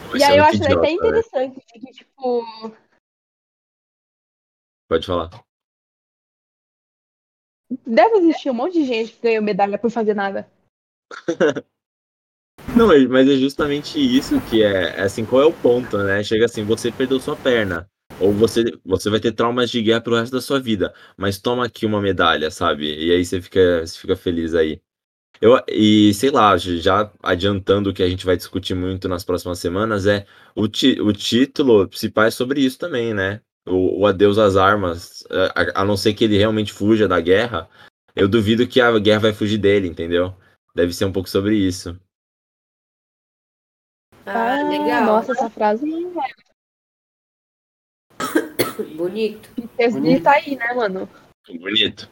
Vai 0.10 0.18
e 0.18 0.20
ser 0.20 0.26
aí 0.26 0.38
eu 0.38 0.44
muito 0.44 0.56
acho 0.56 0.64
até 0.64 0.72
idiota, 0.72 0.82
né? 0.82 0.92
interessante 0.92 1.66
que, 1.68 1.92
tipo, 1.92 2.46
Pode 4.88 5.08
falar. 5.08 5.30
deve 7.86 8.18
existir 8.18 8.50
um 8.50 8.54
monte 8.54 8.74
de 8.74 8.86
gente 8.86 9.14
que 9.14 9.22
ganhou 9.22 9.44
medalha 9.44 9.78
por 9.78 9.90
fazer 9.90 10.14
nada. 10.14 10.50
Não, 12.74 12.88
mas 13.10 13.30
é 13.30 13.38
justamente 13.38 14.00
isso 14.00 14.40
que 14.42 14.64
é, 14.64 14.96
é 14.98 15.02
assim, 15.04 15.26
qual 15.26 15.42
é 15.42 15.46
o 15.46 15.54
ponto, 15.54 15.98
né? 15.98 16.24
Chega 16.24 16.46
assim, 16.46 16.64
você 16.64 16.92
perdeu 16.92 17.20
sua 17.20 17.36
perna. 17.36 17.90
Ou 18.20 18.34
você, 18.34 18.64
você 18.84 19.10
vai 19.10 19.20
ter 19.20 19.32
traumas 19.32 19.70
de 19.70 19.82
guerra 19.82 20.02
pro 20.02 20.16
resto 20.16 20.32
da 20.34 20.42
sua 20.42 20.60
vida. 20.60 20.94
Mas 21.18 21.40
toma 21.40 21.66
aqui 21.66 21.86
uma 21.86 22.02
medalha, 22.02 22.50
sabe? 22.52 22.86
E 22.86 23.12
aí 23.12 23.26
você 23.26 23.42
fica, 23.42 23.86
você 23.86 23.98
fica 24.00 24.16
feliz 24.16 24.54
aí. 24.54 24.82
Eu, 25.42 25.62
e 25.68 26.14
sei 26.14 26.32
lá, 26.32 26.56
já 26.58 27.12
adiantando 27.22 27.90
o 27.90 27.94
que 27.94 28.02
a 28.04 28.10
gente 28.10 28.26
vai 28.26 28.38
discutir 28.38 28.74
muito 28.74 29.08
nas 29.10 29.24
próximas 29.24 29.60
semanas, 29.60 30.06
é 30.08 30.26
o, 30.56 30.68
ti, 30.68 31.00
o 31.02 31.12
título 31.12 31.88
principal 31.88 32.26
é 32.26 32.32
sobre 32.32 32.62
isso 32.62 32.80
também, 32.80 33.14
né? 33.14 33.42
O, 33.68 34.02
o 34.02 34.08
adeus 34.08 34.38
às 34.38 34.56
armas. 34.56 35.24
A, 35.56 35.82
a 35.82 35.86
não 35.86 35.98
ser 35.98 36.14
que 36.14 36.24
ele 36.24 36.38
realmente 36.38 36.72
fuja 36.74 37.08
da 37.08 37.20
guerra, 37.20 37.70
eu 38.16 38.28
duvido 38.28 38.68
que 38.68 38.80
a 38.80 38.98
guerra 39.00 39.20
vai 39.20 39.34
fugir 39.34 39.58
dele, 39.58 39.88
entendeu? 39.88 40.34
Deve 40.74 40.94
ser 40.94 41.06
um 41.06 41.12
pouco 41.12 41.30
sobre 41.30 41.56
isso. 41.58 41.98
Ah, 44.26 44.64
legal. 44.70 45.06
Nossa, 45.06 45.34
essa 45.34 45.50
frase 45.50 45.86
Bonito. 48.96 49.50
ele 49.78 50.20
tá 50.20 50.32
aí, 50.32 50.56
né, 50.56 50.74
mano? 50.74 51.08
Bonito. 51.60 52.10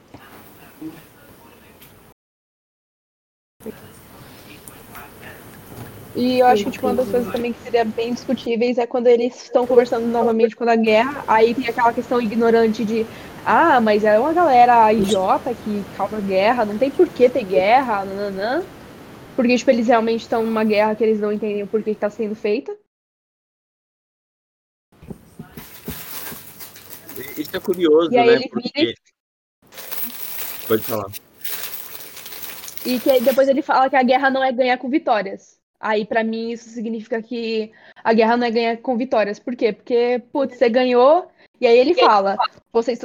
E 6.16 6.40
eu 6.40 6.46
acho 6.46 6.66
que 6.66 6.72
tipo, 6.72 6.86
uma 6.86 6.96
das 6.96 7.10
coisas 7.10 7.32
também 7.32 7.54
que 7.54 7.60
seria 7.64 7.84
bem 7.84 8.14
discutíveis 8.14 8.78
é 8.78 8.86
quando 8.86 9.08
eles 9.08 9.36
estão 9.44 9.66
conversando 9.66 10.06
novamente 10.06 10.56
com 10.56 10.64
a 10.64 10.76
guerra, 10.76 11.24
aí 11.28 11.56
tem 11.56 11.68
aquela 11.68 11.92
questão 11.92 12.22
ignorante 12.22 12.86
de 12.86 13.06
ah, 13.46 13.82
mas 13.82 14.04
é 14.04 14.20
uma 14.20 14.32
galera 14.32 14.94
idiota 14.94 15.54
que 15.54 15.84
causa 15.98 16.22
guerra, 16.22 16.66
não 16.66 16.78
tem 16.78 16.92
por 16.92 17.10
que 17.10 17.28
ter 17.28 17.44
guerra, 17.44 18.06
nananã. 18.06 18.64
Porque, 19.36 19.58
tipo, 19.58 19.72
eles 19.72 19.88
realmente 19.88 20.22
estão 20.22 20.44
numa 20.44 20.64
guerra 20.64 20.96
que 20.96 21.04
eles 21.04 21.20
não 21.20 21.32
entendem 21.32 21.64
o 21.64 21.68
porquê 21.68 21.94
que 21.94 22.00
tá 22.00 22.10
sendo 22.10 22.36
feita. 22.36 22.76
Isso 27.38 27.56
é 27.56 27.60
curioso, 27.60 28.12
E 28.12 28.18
aí 28.18 28.28
né? 28.28 28.34
ele 28.34 28.50
Porque... 28.50 28.72
vira 28.76 28.94
Pode 30.68 30.84
falar. 30.84 31.12
E 32.86 33.00
que 33.00 33.10
aí 33.10 33.22
depois 33.22 33.48
ele 33.48 33.62
fala 33.62 33.90
que 33.90 33.96
a 33.96 34.04
guerra 34.04 34.30
não 34.30 34.44
é 34.44 34.52
ganhar 34.52 34.78
com 34.78 34.90
vitórias. 34.90 35.60
Aí, 35.80 36.06
pra 36.06 36.24
mim, 36.24 36.52
isso 36.52 36.70
significa 36.70 37.22
que 37.22 37.72
a 38.04 38.14
guerra 38.14 38.38
não 38.38 38.48
é 38.48 38.52
ganhar 38.52 38.78
com 38.78 38.98
vitórias. 38.98 39.40
Por 39.40 39.56
quê? 39.56 39.74
Porque, 39.74 40.22
putz, 40.32 40.58
você 40.58 40.70
ganhou, 40.70 41.30
e 41.60 41.68
aí 41.68 41.78
ele 41.78 41.94
fala, 41.94 42.38
vocês. 42.72 43.00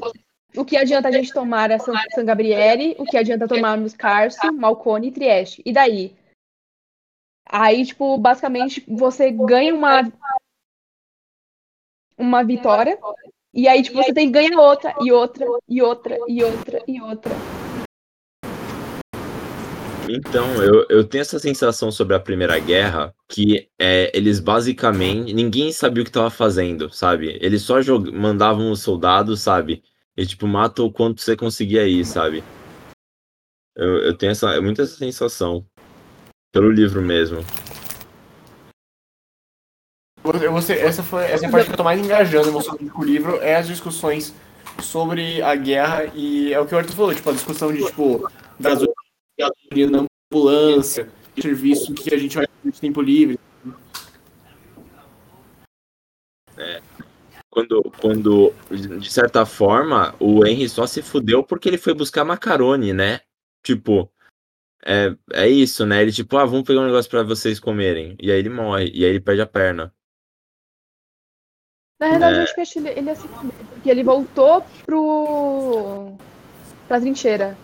O 0.56 0.64
que 0.64 0.76
adianta 0.76 1.08
a 1.08 1.12
gente 1.12 1.32
tomar 1.32 1.70
a 1.70 1.78
San, 1.78 1.92
San 2.14 2.24
Gabriele? 2.24 2.96
O 2.98 3.04
que 3.04 3.16
adianta 3.16 3.46
tomarmos 3.46 3.94
Carso, 3.94 4.52
Malcone 4.52 5.08
e 5.08 5.12
Trieste? 5.12 5.62
E 5.64 5.72
daí? 5.72 6.16
Aí, 7.46 7.84
tipo, 7.84 8.16
basicamente, 8.18 8.84
você 8.86 9.30
ganha 9.30 9.74
uma 9.74 10.10
uma 12.16 12.42
vitória, 12.42 12.98
e 13.54 13.68
aí, 13.68 13.82
tipo, 13.82 13.96
você 13.96 14.12
tem 14.12 14.26
que 14.26 14.32
ganhar 14.32 14.58
outra, 14.58 14.92
e 15.00 15.12
outra, 15.12 15.46
e 15.68 15.80
outra, 15.80 16.18
e 16.26 16.42
outra, 16.42 16.82
e 16.86 17.00
outra. 17.00 17.32
Então, 20.10 20.54
eu, 20.62 20.86
eu 20.88 21.04
tenho 21.04 21.20
essa 21.20 21.38
sensação 21.38 21.92
sobre 21.92 22.16
a 22.16 22.20
Primeira 22.20 22.58
Guerra 22.58 23.14
que 23.28 23.68
é, 23.78 24.10
eles 24.14 24.40
basicamente. 24.40 25.34
Ninguém 25.34 25.70
sabia 25.70 26.02
o 26.02 26.04
que 26.04 26.10
estava 26.10 26.30
fazendo, 26.30 26.90
sabe? 26.90 27.38
Eles 27.42 27.62
só 27.62 27.82
jog... 27.82 28.10
mandavam 28.10 28.70
os 28.70 28.80
soldados, 28.80 29.40
sabe? 29.40 29.82
E 30.18 30.26
tipo, 30.26 30.48
mata 30.48 30.82
o 30.82 30.90
quanto 30.90 31.20
você 31.20 31.36
conseguir 31.36 31.78
aí, 31.78 32.04
sabe? 32.04 32.42
Eu, 33.76 33.98
eu 33.98 34.18
tenho 34.18 34.32
essa, 34.32 34.60
muita 34.60 34.82
essa 34.82 34.96
sensação. 34.96 35.64
Pelo 36.52 36.72
livro 36.72 37.00
mesmo. 37.00 37.38
Eu 40.24 40.52
gostei, 40.52 40.80
essa 40.80 41.04
foi 41.04 41.24
essa 41.24 41.46
é 41.46 41.48
a 41.48 41.52
parte 41.52 41.66
que 41.66 41.72
eu 41.72 41.76
tô 41.76 41.84
mais 41.84 42.00
engajando 42.00 42.48
emocionalmente 42.48 42.90
com 42.90 43.02
o 43.02 43.04
livro, 43.04 43.36
é 43.36 43.54
as 43.54 43.68
discussões 43.68 44.34
sobre 44.82 45.40
a 45.40 45.54
guerra 45.54 46.06
e 46.12 46.52
é 46.52 46.58
o 46.58 46.66
que 46.66 46.74
o 46.74 46.78
Arthur 46.78 46.96
falou, 46.96 47.14
tipo, 47.14 47.30
a 47.30 47.34
discussão 47.34 47.72
de, 47.72 47.86
tipo, 47.86 48.28
gasolina 48.58 50.02
na 50.02 50.06
ambulância, 50.32 51.08
serviço 51.40 51.94
que 51.94 52.12
a 52.12 52.18
gente 52.18 52.36
vai 52.36 52.46
ter 52.46 52.72
de 52.72 52.80
tempo 52.80 53.00
livre. 53.00 53.38
É. 56.56 56.82
Quando, 57.58 57.92
quando, 58.00 58.54
de 59.00 59.10
certa 59.10 59.44
forma, 59.44 60.14
o 60.20 60.46
Henry 60.46 60.68
só 60.68 60.86
se 60.86 61.02
fudeu 61.02 61.42
porque 61.42 61.68
ele 61.68 61.76
foi 61.78 61.92
buscar 61.92 62.24
macarone, 62.24 62.92
né? 62.92 63.20
Tipo, 63.64 64.08
é, 64.84 65.16
é 65.32 65.48
isso, 65.48 65.84
né? 65.84 66.00
Ele, 66.02 66.12
tipo, 66.12 66.36
ah, 66.36 66.44
vamos 66.44 66.62
pegar 66.64 66.80
um 66.82 66.86
negócio 66.86 67.10
pra 67.10 67.24
vocês 67.24 67.58
comerem. 67.58 68.16
E 68.20 68.30
aí 68.30 68.38
ele 68.38 68.48
morre, 68.48 68.92
e 68.94 69.04
aí 69.04 69.10
ele 69.10 69.20
perde 69.20 69.42
a 69.42 69.46
perna. 69.46 69.92
Na 72.00 72.10
verdade, 72.10 72.36
É. 72.36 72.38
eu 72.38 72.42
acho 72.44 72.54
que 72.54 72.78
ele, 72.78 72.88
ele 72.90 73.06
ia 73.08 73.14
se 73.16 73.26
fuder, 73.26 73.52
porque 73.72 73.90
ele 73.90 74.04
voltou 74.04 74.64
pro. 74.86 76.12
pra 76.86 77.00
trincheira. 77.00 77.58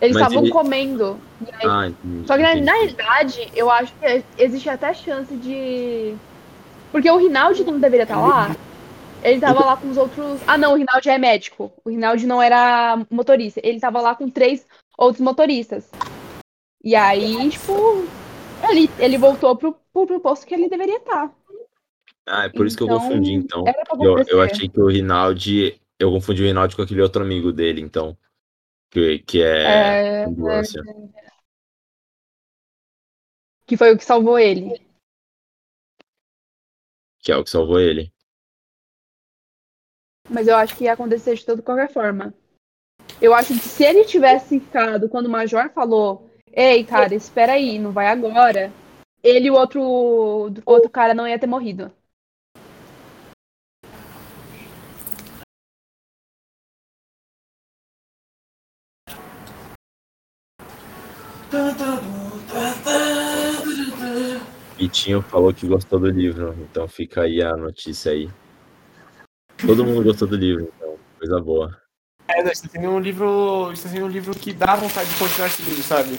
Eles 0.00 0.16
Mas 0.16 0.22
estavam 0.22 0.44
ele- 0.44 0.50
comendo. 0.52 1.20
Aí- 1.52 1.68
Ah, 1.68 1.86
entendi, 1.88 2.26
Só 2.26 2.36
que 2.36 2.42
na, 2.42 2.52
entendi. 2.52 2.64
na 2.66 2.72
realidade, 2.72 3.52
eu 3.54 3.70
acho 3.70 3.92
que 3.96 4.24
existe 4.38 4.68
até 4.70 4.94
chance 4.94 5.36
de. 5.36 6.14
Porque 6.92 7.10
o 7.10 7.16
Rinaldi 7.16 7.64
não 7.64 7.80
deveria 7.80 8.04
estar 8.04 8.20
lá. 8.20 8.54
Ele 9.24 9.40
tava 9.40 9.64
lá 9.64 9.76
com 9.76 9.88
os 9.88 9.96
outros. 9.96 10.40
Ah, 10.46 10.58
não, 10.58 10.72
o 10.72 10.76
Rinaldi 10.76 11.08
é 11.08 11.16
médico. 11.16 11.72
O 11.84 11.88
Rinaldi 11.90 12.26
não 12.26 12.42
era 12.42 13.04
motorista. 13.10 13.60
Ele 13.64 13.80
tava 13.80 14.00
lá 14.00 14.14
com 14.14 14.28
três 14.28 14.66
outros 14.98 15.20
motoristas. 15.20 15.90
E 16.84 16.94
aí, 16.94 17.48
tipo. 17.48 17.72
Ele, 18.68 18.90
ele 18.98 19.18
voltou 19.18 19.56
pro, 19.56 19.76
pro, 19.92 20.06
pro 20.06 20.20
posto 20.20 20.46
que 20.46 20.54
ele 20.54 20.68
deveria 20.68 20.98
estar. 20.98 21.32
Ah, 22.26 22.44
é 22.44 22.48
por 22.48 22.66
isso 22.66 22.76
que 22.76 22.82
eu 22.82 22.86
Então, 22.86 23.00
confundi, 23.00 23.32
então. 23.32 23.64
Eu, 24.00 24.24
eu 24.28 24.42
achei 24.42 24.68
que 24.68 24.80
o 24.80 24.86
Rinaldi. 24.88 25.80
Eu 25.98 26.10
confundi 26.12 26.42
o 26.42 26.46
Rinaldi 26.46 26.76
com 26.76 26.82
aquele 26.82 27.02
outro 27.02 27.22
amigo 27.22 27.52
dele, 27.52 27.80
então. 27.80 28.16
Que, 28.90 29.20
que 29.20 29.42
é, 29.42 29.62
É, 29.62 30.24
ambulância. 30.24 30.82
que 33.66 33.76
foi 33.76 33.92
o 33.94 33.96
que 33.96 34.04
salvou 34.04 34.38
ele. 34.38 34.80
Que 37.22 37.32
é 37.32 37.36
o 37.36 37.44
que 37.44 37.50
salvou 37.50 37.80
ele. 37.80 38.12
Mas 40.28 40.48
eu 40.48 40.56
acho 40.56 40.76
que 40.76 40.84
ia 40.84 40.92
acontecer 40.92 41.34
de 41.34 41.46
toda 41.46 41.62
qualquer 41.62 41.90
forma. 41.90 42.34
Eu 43.20 43.34
acho 43.34 43.54
que 43.54 43.60
se 43.60 43.84
ele 43.84 44.04
tivesse 44.04 44.58
ficado 44.58 45.08
quando 45.08 45.26
o 45.26 45.30
Major 45.30 45.70
falou, 45.70 46.30
ei, 46.52 46.84
cara, 46.84 47.14
espera 47.14 47.52
aí, 47.52 47.78
não 47.78 47.92
vai 47.92 48.08
agora, 48.08 48.72
ele 49.22 49.46
e 49.46 49.50
o 49.50 49.54
outro, 49.54 49.82
outro 50.66 50.90
cara 50.90 51.14
não 51.14 51.26
ia 51.26 51.38
ter 51.38 51.46
morrido. 51.46 51.92
Vitinho 64.92 65.22
falou 65.22 65.54
que 65.54 65.66
gostou 65.66 65.98
do 65.98 66.10
livro, 66.10 66.54
então 66.60 66.86
fica 66.86 67.22
aí 67.22 67.42
a 67.42 67.56
notícia 67.56 68.12
aí. 68.12 68.28
Todo 69.66 69.86
mundo 69.86 70.04
gostou 70.04 70.28
do 70.28 70.36
livro, 70.36 70.70
então, 70.76 70.98
coisa 71.18 71.40
boa. 71.40 71.74
É, 72.28 72.42
não, 72.42 72.52
está 72.52 72.68
sendo 72.68 72.90
um 72.90 73.00
livro. 73.00 73.72
Está 73.72 73.88
sendo 73.88 74.04
um 74.04 74.08
livro 74.08 74.34
que 74.34 74.52
dá 74.52 74.76
vontade 74.76 75.08
de 75.08 75.18
continuar 75.18 75.46
esse 75.46 75.62
livro, 75.62 75.82
sabe? 75.82 76.18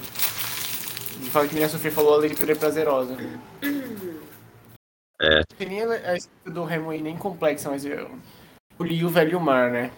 Fala 1.30 1.48
que 1.48 1.54
nem 1.54 1.64
a 1.64 1.70
Sofia 1.70 1.92
falou, 1.92 2.16
a 2.16 2.18
leitura 2.18 2.54
é 2.54 2.56
prazerosa. 2.56 3.16
É. 5.22 5.42
Que 5.56 5.66
nem 5.66 5.84
a 5.84 6.16
escrita 6.16 6.50
do 6.50 6.68
Hemingway 6.68 7.00
nem 7.00 7.16
complexa, 7.16 7.70
mas 7.70 7.86
eu, 7.86 8.10
eu 8.80 8.86
li 8.86 9.06
o 9.06 9.10
Velho 9.10 9.40
Mar, 9.40 9.70
né? 9.70 9.92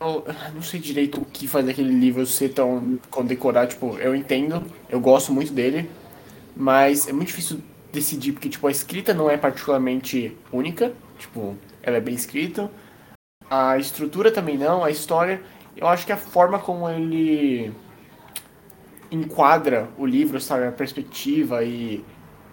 Eu 0.00 0.24
eu 0.26 0.54
não 0.54 0.62
sei 0.62 0.78
direito 0.78 1.20
o 1.20 1.24
que 1.24 1.48
faz 1.48 1.68
aquele 1.68 1.92
livro 1.92 2.24
ser 2.24 2.50
tão 2.50 3.00
condecorado, 3.10 3.70
tipo, 3.70 3.98
eu 3.98 4.14
entendo, 4.14 4.62
eu 4.88 5.00
gosto 5.00 5.32
muito 5.32 5.52
dele, 5.52 5.90
mas 6.54 7.08
é 7.08 7.12
muito 7.12 7.28
difícil 7.28 7.60
decidir, 7.96 8.32
porque, 8.32 8.48
tipo, 8.48 8.66
a 8.66 8.70
escrita 8.70 9.12
não 9.14 9.30
é 9.30 9.36
particularmente 9.36 10.36
única, 10.52 10.92
tipo, 11.18 11.56
ela 11.82 11.96
é 11.96 12.00
bem 12.00 12.14
escrita, 12.14 12.70
a 13.50 13.78
estrutura 13.78 14.30
também 14.30 14.58
não, 14.58 14.84
a 14.84 14.90
história, 14.90 15.42
eu 15.76 15.86
acho 15.88 16.04
que 16.04 16.12
a 16.12 16.16
forma 16.16 16.58
como 16.58 16.88
ele 16.88 17.72
enquadra 19.10 19.88
o 19.96 20.04
livro, 20.04 20.40
sabe, 20.40 20.66
a 20.66 20.72
perspectiva 20.72 21.64
e 21.64 22.04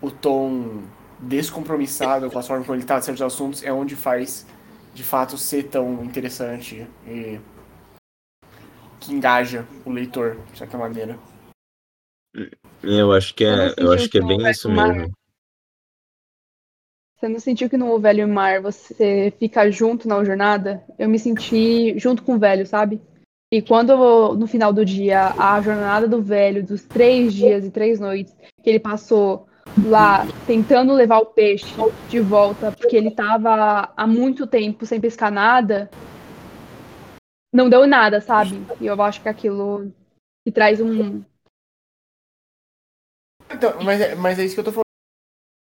o 0.01 0.09
tom 0.11 0.83
descompromissado 1.19 2.29
com 2.29 2.39
a 2.39 2.43
forma 2.43 2.65
como 2.65 2.77
ele 2.77 2.85
trata 2.85 3.01
certos 3.01 3.21
assuntos 3.21 3.63
é 3.63 3.71
onde 3.71 3.95
faz 3.95 4.45
de 4.93 5.03
fato 5.03 5.37
ser 5.37 5.63
tão 5.63 6.03
interessante 6.03 6.85
e 7.07 7.39
que 8.99 9.13
engaja 9.13 9.65
o 9.85 9.91
leitor 9.91 10.37
de 10.51 10.59
certa 10.59 10.77
maneira. 10.77 11.17
Eu 12.83 13.11
acho 13.13 13.33
que 13.33 13.45
é, 13.45 13.73
eu 13.77 13.91
acho 13.91 14.09
que 14.09 14.17
é 14.17 14.21
bem 14.21 14.49
isso 14.49 14.69
mesmo. 14.69 15.11
Você 17.23 17.29
não 17.29 17.39
sentiu 17.39 17.69
que 17.69 17.77
no 17.77 17.97
Velho 17.99 18.27
Mar 18.27 18.61
você 18.61 19.31
fica 19.39 19.71
junto 19.71 20.09
na 20.09 20.21
jornada? 20.25 20.83
Eu 20.99 21.07
me 21.07 21.17
senti 21.17 21.97
junto 21.97 22.21
com 22.21 22.35
o 22.35 22.37
velho, 22.37 22.67
sabe? 22.67 22.99
E 23.49 23.61
quando 23.61 24.35
no 24.35 24.45
final 24.45 24.73
do 24.73 24.83
dia 24.83 25.33
a 25.39 25.61
jornada 25.61 26.05
do 26.05 26.21
velho, 26.21 26.65
dos 26.65 26.83
três 26.83 27.33
dias 27.33 27.63
e 27.63 27.71
três 27.71 27.97
noites 27.97 28.35
que 28.61 28.69
ele 28.69 28.79
passou 28.81 29.47
lá 29.85 30.25
tentando 30.45 30.91
levar 30.91 31.19
o 31.19 31.27
peixe 31.27 31.73
de 32.09 32.19
volta, 32.19 32.73
porque 32.73 32.97
ele 32.97 33.07
estava 33.07 33.93
há 33.95 34.05
muito 34.05 34.45
tempo 34.45 34.85
sem 34.85 34.99
pescar 34.99 35.31
nada, 35.31 35.89
não 37.53 37.69
deu 37.69 37.87
nada, 37.87 38.19
sabe? 38.19 38.61
E 38.81 38.85
eu 38.85 39.01
acho 39.01 39.21
que 39.21 39.29
aquilo 39.29 39.93
que 40.45 40.51
traz 40.51 40.81
um. 40.81 41.23
Então, 43.49 43.81
mas, 43.81 44.01
é, 44.01 44.13
mas 44.13 44.37
é 44.37 44.43
isso 44.43 44.55
que 44.55 44.59
eu 44.59 44.65
tô 44.65 44.71
falando. 44.73 44.82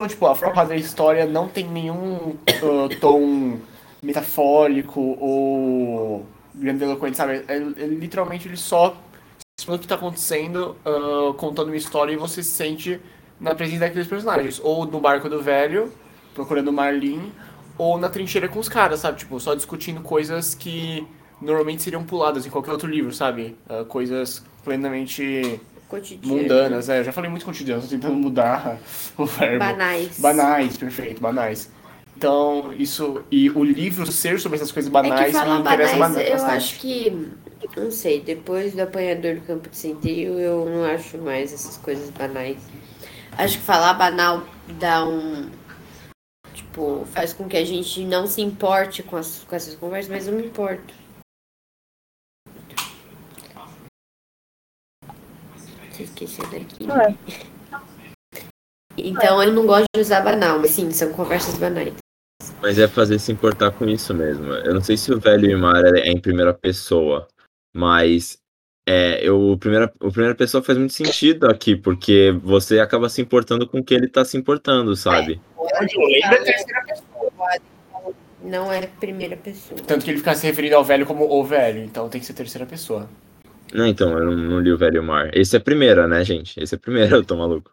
Tipo, 0.07 0.27
a 0.27 0.35
forma 0.35 0.65
da 0.65 0.77
história 0.77 1.25
não 1.25 1.49
tem 1.49 1.67
nenhum 1.67 2.15
uh, 2.63 2.89
tom 3.01 3.59
metafórico 4.01 5.17
ou 5.19 6.25
grandiloquente, 6.55 7.17
sabe? 7.17 7.43
É, 7.49 7.57
é, 7.57 7.85
literalmente 7.85 8.47
ele 8.47 8.55
só 8.55 8.95
explica 9.59 9.75
o 9.75 9.79
que 9.81 9.87
tá 9.87 9.95
acontecendo, 9.95 10.77
uh, 10.85 11.33
contando 11.33 11.67
uma 11.67 11.75
história 11.75 12.13
e 12.13 12.15
você 12.15 12.41
se 12.41 12.51
sente 12.51 13.01
na 13.41 13.53
presença 13.53 13.81
daqueles 13.81 14.07
personagens. 14.07 14.61
Ou 14.63 14.85
no 14.85 15.01
barco 15.01 15.27
do 15.27 15.43
velho, 15.43 15.91
procurando 16.33 16.71
Marlin, 16.71 17.33
ou 17.77 17.97
na 17.97 18.07
trincheira 18.07 18.47
com 18.47 18.59
os 18.59 18.69
caras, 18.69 19.01
sabe? 19.01 19.17
Tipo, 19.17 19.37
só 19.37 19.53
discutindo 19.53 19.99
coisas 19.99 20.55
que 20.55 21.05
normalmente 21.41 21.81
seriam 21.81 22.05
puladas 22.05 22.45
em 22.45 22.49
qualquer 22.49 22.71
outro 22.71 22.87
livro, 22.87 23.11
sabe? 23.11 23.57
Uh, 23.69 23.83
coisas 23.83 24.45
plenamente 24.63 25.59
Cotidiano. 25.89 26.41
mundanas. 26.41 26.87
É, 26.87 26.99
eu 26.99 27.03
já 27.03 27.11
falei 27.11 27.29
muito 27.29 27.45
cotidiano, 27.45 27.81
tô 27.81 27.87
tentando 27.87 28.15
mudar 28.15 28.77
o 29.17 29.25
verbo. 29.25 29.59
Banais. 29.59 30.19
Banais, 30.19 30.77
perfeito, 30.77 31.19
banais. 31.19 31.69
Então, 32.15 32.73
isso. 32.77 33.23
E 33.31 33.49
o 33.49 33.63
livro 33.63 34.09
ser 34.11 34.39
sobre 34.39 34.57
essas 34.57 34.71
coisas 34.71 34.91
banais 34.91 35.33
é 35.33 35.45
me 35.45 35.59
interessa 35.59 35.97
banais, 35.97 36.15
bastante. 36.15 36.29
eu 36.29 36.45
acho 36.45 36.79
que. 36.79 37.29
Não 37.75 37.91
sei, 37.91 38.21
depois 38.21 38.73
do 38.73 38.81
apanhador 38.81 39.35
do 39.35 39.41
campo 39.41 39.69
de 39.69 39.75
centeio, 39.75 40.39
eu 40.39 40.65
não 40.65 40.85
acho 40.85 41.17
mais 41.17 41.53
essas 41.53 41.77
coisas 41.77 42.09
banais. 42.11 42.57
Acho 43.37 43.57
que 43.57 43.63
falar 43.63 43.93
banal 43.93 44.43
dá 44.79 45.05
um. 45.05 45.49
Tipo, 46.53 47.07
faz 47.13 47.33
com 47.33 47.47
que 47.47 47.57
a 47.57 47.65
gente 47.65 48.03
não 48.03 48.27
se 48.27 48.41
importe 48.41 49.01
com, 49.01 49.15
as, 49.15 49.45
com 49.47 49.55
essas 49.55 49.75
conversas, 49.75 50.11
mas 50.11 50.27
eu 50.27 50.33
me 50.33 50.45
importo. 50.45 50.93
Você 55.99 56.03
esqueceu 56.03 56.45
daqui. 56.45 56.87
É. 56.89 57.13
Então 58.97 59.43
eu 59.43 59.51
não 59.51 59.65
gosto 59.65 59.85
de 59.93 60.01
usar 60.01 60.21
banal, 60.21 60.57
mas 60.57 60.71
sim, 60.71 60.89
são 60.91 61.11
conversas 61.11 61.57
banais. 61.57 61.93
Mas 62.61 62.79
é 62.79 62.87
fazer 62.87 63.19
se 63.19 63.31
importar 63.31 63.71
com 63.71 63.85
isso 63.85 64.13
mesmo. 64.13 64.53
Eu 64.53 64.73
não 64.73 64.81
sei 64.81 64.95
se 64.95 65.11
o 65.11 65.19
velho 65.19 65.51
Imar 65.51 65.83
é 65.85 66.09
em 66.09 66.19
primeira 66.19 66.53
pessoa, 66.53 67.27
mas 67.75 68.37
é, 68.87 69.19
eu, 69.21 69.57
primeira, 69.59 69.91
o 69.99 70.09
primeira 70.09 70.35
pessoa 70.35 70.63
faz 70.63 70.77
muito 70.77 70.93
sentido 70.93 71.47
aqui, 71.47 71.75
porque 71.75 72.31
você 72.41 72.79
acaba 72.79 73.09
se 73.09 73.21
importando 73.21 73.67
com 73.67 73.79
o 73.79 73.83
que 73.83 73.93
ele 73.93 74.07
tá 74.07 74.23
se 74.23 74.37
importando, 74.37 74.95
sabe? 74.95 75.41
Não 78.41 78.71
é 78.71 78.87
primeira 78.87 79.35
pessoa. 79.35 79.79
Tanto 79.85 80.05
que 80.05 80.11
ele 80.11 80.19
fica 80.19 80.33
se 80.33 80.47
referindo 80.47 80.75
ao 80.77 80.83
velho 80.83 81.05
como 81.05 81.29
o 81.29 81.43
velho, 81.43 81.83
então 81.83 82.07
tem 82.07 82.21
que 82.21 82.27
ser 82.27 82.33
terceira 82.33 82.65
pessoa. 82.65 83.09
Não, 83.73 83.85
então, 83.85 84.17
eu 84.17 84.25
não, 84.25 84.35
não 84.35 84.59
li 84.59 84.71
o 84.71 84.77
velho 84.77 85.03
Mar. 85.03 85.29
Esse 85.35 85.55
é 85.55 85.59
a 85.59 85.61
primeira, 85.61 86.07
né, 86.07 86.23
gente? 86.23 86.59
Esse 86.59 86.75
é 86.75 86.77
a 86.77 86.79
primeira, 86.79 87.15
eu 87.17 87.23
tô 87.23 87.35
maluco. 87.35 87.71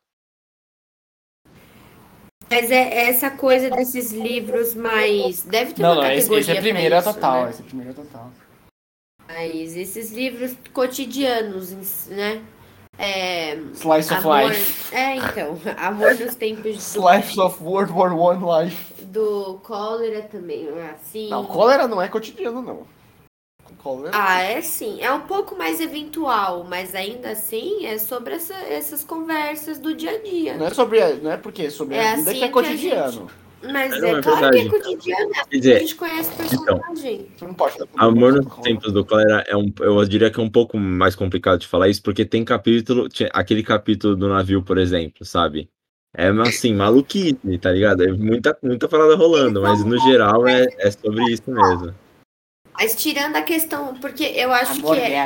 Mas 2.48 2.70
é 2.70 3.08
essa 3.08 3.30
coisa 3.30 3.70
desses 3.70 4.12
livros 4.12 4.74
mais. 4.74 5.42
Deve 5.42 5.72
ter 5.72 5.82
Não, 5.82 5.94
uma 5.94 6.02
não, 6.02 6.10
esse, 6.12 6.28
categoria 6.28 6.40
esse 6.40 6.50
é 6.50 6.54
pra 6.54 6.62
primeira 6.62 6.98
isso, 6.98 7.14
total, 7.14 7.44
né? 7.44 7.50
esse 7.50 7.62
é 7.62 7.64
primeira 7.64 7.94
total. 7.94 8.32
Mas 9.26 9.76
esses 9.76 10.12
livros 10.12 10.56
cotidianos, 10.72 12.06
né? 12.06 12.42
É, 12.98 13.56
Slice 13.74 14.14
of 14.14 14.26
amor, 14.26 14.48
Life. 14.48 14.94
É, 14.94 15.16
então. 15.16 15.58
Amor 15.76 16.14
nos 16.14 16.34
tempos 16.36 16.76
do, 16.76 16.78
Slice 16.78 17.38
of 17.38 17.62
World 17.62 17.92
War 17.92 18.16
One 18.16 18.42
Life. 18.64 19.02
do 19.04 19.60
cólera 19.62 20.22
também, 20.22 20.68
assim. 20.94 21.28
Não, 21.28 21.44
cólera 21.44 21.86
não 21.86 22.00
é 22.00 22.08
cotidiano, 22.08 22.62
não. 22.62 22.86
Cólera. 23.86 24.10
Ah, 24.12 24.40
é 24.42 24.60
sim. 24.62 25.00
É 25.00 25.12
um 25.12 25.20
pouco 25.20 25.56
mais 25.56 25.80
eventual, 25.80 26.66
mas 26.68 26.92
ainda 26.92 27.30
assim 27.30 27.86
é 27.86 27.98
sobre 27.98 28.34
essa- 28.34 28.52
essas 28.54 29.04
conversas 29.04 29.78
do 29.78 29.94
dia 29.94 30.10
a 30.10 30.18
dia. 30.18 30.56
Não 30.56 30.66
é 30.66 30.70
sobre. 30.74 31.00
Não 31.22 31.30
é 31.30 31.36
porque 31.36 31.62
é 31.62 31.70
sobre 31.70 31.94
É 31.94 32.08
a 32.08 32.16
vida 32.16 32.30
assim 32.30 32.38
que 32.40 32.44
é 32.44 32.48
que 32.48 32.52
cotidiano. 32.52 33.30
Mas 33.62 33.96
Não, 34.00 34.08
é, 34.08 34.18
é 34.18 34.22
claro 34.22 34.50
que 34.50 34.58
é 34.58 34.62
verdade. 34.64 34.68
cotidiano, 34.70 35.30
é 35.30 35.34
Quer 35.34 35.44
que 35.44 35.56
a 35.56 35.60
dizer, 35.60 35.78
gente 35.78 35.94
conhece 35.94 36.30
o 36.30 36.32
então, 36.46 36.78
personagem. 36.78 37.26
Você 37.36 37.46
não 37.46 37.54
pode 37.54 37.76
Amor 37.96 38.32
nos 38.32 38.56
tempos 38.56 38.92
do 38.92 39.04
cólera 39.04 39.44
é 39.46 39.56
um, 39.56 39.72
eu 39.78 40.04
diria 40.04 40.30
que 40.32 40.40
é 40.40 40.42
um 40.42 40.50
pouco 40.50 40.76
mais 40.76 41.14
complicado 41.14 41.60
de 41.60 41.68
falar 41.68 41.88
isso, 41.88 42.02
porque 42.02 42.24
tem 42.24 42.44
capítulo, 42.44 43.08
aquele 43.32 43.62
capítulo 43.62 44.16
do 44.16 44.28
navio, 44.28 44.62
por 44.64 44.78
exemplo, 44.78 45.24
sabe? 45.24 45.70
É 46.12 46.28
assim, 46.28 46.74
maluquice, 46.74 47.58
tá 47.60 47.70
ligado? 47.70 48.02
É 48.02 48.10
muita, 48.10 48.56
muita 48.62 48.88
parada 48.88 49.14
rolando, 49.14 49.62
mas 49.62 49.84
no 49.84 49.96
geral 49.96 50.46
é, 50.48 50.66
é 50.78 50.90
sobre 50.90 51.24
isso 51.30 51.48
mesmo. 51.48 51.94
Mas 52.78 52.94
tirando 52.94 53.36
a 53.36 53.42
questão, 53.42 53.94
porque 53.96 54.24
eu 54.24 54.52
acho 54.52 54.72
Amor 54.72 54.96
que 54.96 55.02
é, 55.02 55.16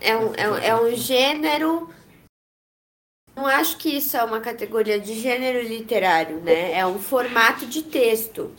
é 0.00 0.16
um, 0.16 0.34
é, 0.34 0.48
um, 0.48 0.56
é 0.56 0.80
um 0.80 0.94
gênero. 0.94 1.90
Não 3.34 3.46
acho 3.46 3.76
que 3.78 3.96
isso 3.96 4.16
é 4.16 4.22
uma 4.22 4.40
categoria 4.40 5.00
de 5.00 5.14
gênero 5.18 5.66
literário, 5.66 6.40
né? 6.40 6.72
É 6.72 6.86
um 6.86 6.98
formato 6.98 7.66
de 7.66 7.82
texto. 7.82 8.52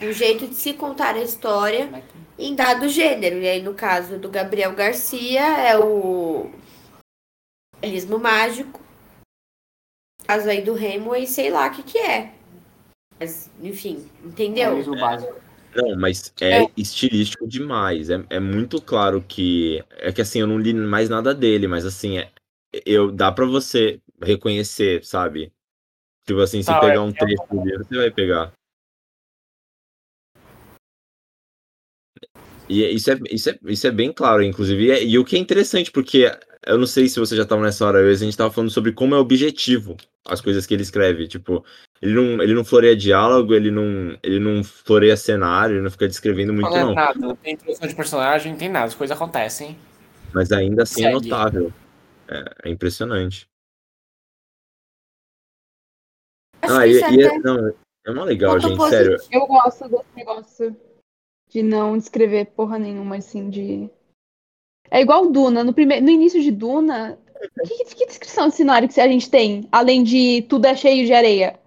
Um 0.00 0.12
jeito 0.12 0.46
de 0.46 0.54
se 0.54 0.74
contar 0.74 1.14
a 1.14 1.22
história 1.22 1.88
em 2.38 2.54
dado 2.54 2.88
gênero. 2.88 3.38
E 3.38 3.48
aí, 3.48 3.62
no 3.62 3.74
caso 3.74 4.18
do 4.18 4.28
Gabriel 4.28 4.74
Garcia, 4.74 5.40
é 5.40 5.76
o 5.78 6.50
realismo 7.80 8.18
mágico. 8.18 8.80
No 10.20 10.26
caso 10.26 10.48
aí 10.48 10.62
do 10.62 10.76
Hemingway, 10.76 11.26
sei 11.26 11.50
lá 11.50 11.66
o 11.66 11.70
que 11.70 11.82
que 11.82 11.98
é. 11.98 12.32
Mas, 13.18 13.50
enfim, 13.62 14.08
entendeu? 14.22 14.70
Realismo 14.70 14.98
básico. 14.98 15.34
Não, 15.74 15.96
mas 15.98 16.32
é 16.40 16.66
estilístico 16.76 17.46
demais. 17.48 18.10
É, 18.10 18.24
é 18.30 18.40
muito 18.40 18.80
claro 18.80 19.22
que. 19.26 19.82
É 19.90 20.12
que 20.12 20.20
assim, 20.22 20.40
eu 20.40 20.46
não 20.46 20.58
li 20.58 20.72
mais 20.72 21.08
nada 21.08 21.34
dele, 21.34 21.66
mas 21.66 21.84
assim, 21.84 22.18
é, 22.18 22.30
eu, 22.86 23.10
dá 23.10 23.32
pra 23.32 23.44
você 23.44 24.00
reconhecer, 24.22 25.04
sabe? 25.04 25.52
Tipo 26.26 26.40
assim, 26.40 26.62
se 26.62 26.66
Tá, 26.68 26.80
pegar 26.80 26.94
é- 26.94 27.00
um 27.00 27.08
é 27.08 27.12
trecho 27.12 27.42
dele, 27.62 27.78
você 27.84 27.96
vai 27.96 28.10
pegar. 28.10 28.52
E 32.68 32.82
é- 32.82 32.90
isso 32.90 33.10
é, 33.10 33.18
isso, 33.30 33.50
é, 33.50 33.58
isso 33.66 33.86
é 33.86 33.90
bem 33.90 34.12
claro, 34.12 34.42
inclusive. 34.42 34.84
E, 34.86 34.90
é- 34.90 35.04
e 35.04 35.18
o 35.18 35.24
que 35.24 35.36
é 35.36 35.38
interessante, 35.38 35.90
porque 35.90 36.30
eu 36.66 36.78
não 36.78 36.86
sei 36.86 37.08
se 37.08 37.20
você 37.20 37.36
já 37.36 37.42
estava 37.42 37.62
nessa 37.62 37.84
hora, 37.86 37.98
a 37.98 38.14
gente 38.14 38.36
tava 38.36 38.50
falando 38.52 38.70
sobre 38.70 38.92
como 38.92 39.14
é 39.14 39.18
objetivo 39.18 39.96
as 40.26 40.40
coisas 40.40 40.64
que 40.66 40.72
ele 40.72 40.82
escreve. 40.82 41.28
Tipo, 41.28 41.64
ele 42.04 42.12
não, 42.12 42.42
ele 42.42 42.52
não 42.52 42.62
floreia 42.62 42.94
diálogo, 42.94 43.54
ele 43.54 43.70
não, 43.70 44.14
ele 44.22 44.38
não 44.38 44.62
floreia 44.62 45.16
cenário, 45.16 45.76
ele 45.76 45.82
não 45.82 45.90
fica 45.90 46.06
descrevendo 46.06 46.52
muito, 46.52 46.68
Não 46.68 46.76
é 46.76 46.80
não. 46.84 46.94
nada, 46.94 47.18
não 47.18 47.34
tem 47.34 47.54
introdução 47.54 47.88
de 47.88 47.94
personagem, 47.94 48.52
não 48.52 48.58
tem 48.58 48.68
nada, 48.68 48.84
as 48.84 48.94
coisas 48.94 49.16
acontecem. 49.16 49.78
Mas 50.34 50.52
ainda 50.52 50.82
assim 50.82 51.06
é 51.06 51.12
Segue. 51.12 51.30
notável. 51.30 51.72
É, 52.28 52.68
é 52.68 52.70
impressionante. 52.70 53.48
Acho 56.60 56.74
Ah, 56.74 56.82
que 56.82 56.90
e, 56.90 57.02
é 57.02 57.10
e 57.10 57.22
é, 57.22 57.38
não, 57.38 57.74
é 58.06 58.12
mó 58.12 58.24
legal, 58.24 58.60
gente, 58.60 58.78
sério. 58.90 59.12
positivo. 59.12 59.42
Eu 59.42 59.46
gosto 59.46 59.88
desse 59.88 60.04
negócio 60.14 60.76
de 61.48 61.62
não 61.62 61.96
descrever 61.96 62.46
porra 62.46 62.78
nenhuma, 62.78 63.16
assim, 63.16 63.48
de. 63.48 63.88
É 64.90 65.00
igual 65.00 65.30
Duna. 65.30 65.64
No, 65.64 65.72
prime... 65.72 66.02
no 66.02 66.10
início 66.10 66.42
de 66.42 66.50
Duna, 66.50 67.18
que, 67.66 67.84
que 67.94 68.06
descrição 68.06 68.48
de 68.48 68.56
cenário 68.56 68.88
que 68.90 69.00
a 69.00 69.08
gente 69.08 69.30
tem? 69.30 69.66
Além 69.72 70.02
de 70.02 70.42
tudo 70.42 70.66
é 70.66 70.76
cheio 70.76 71.06
de 71.06 71.14
areia. 71.14 71.58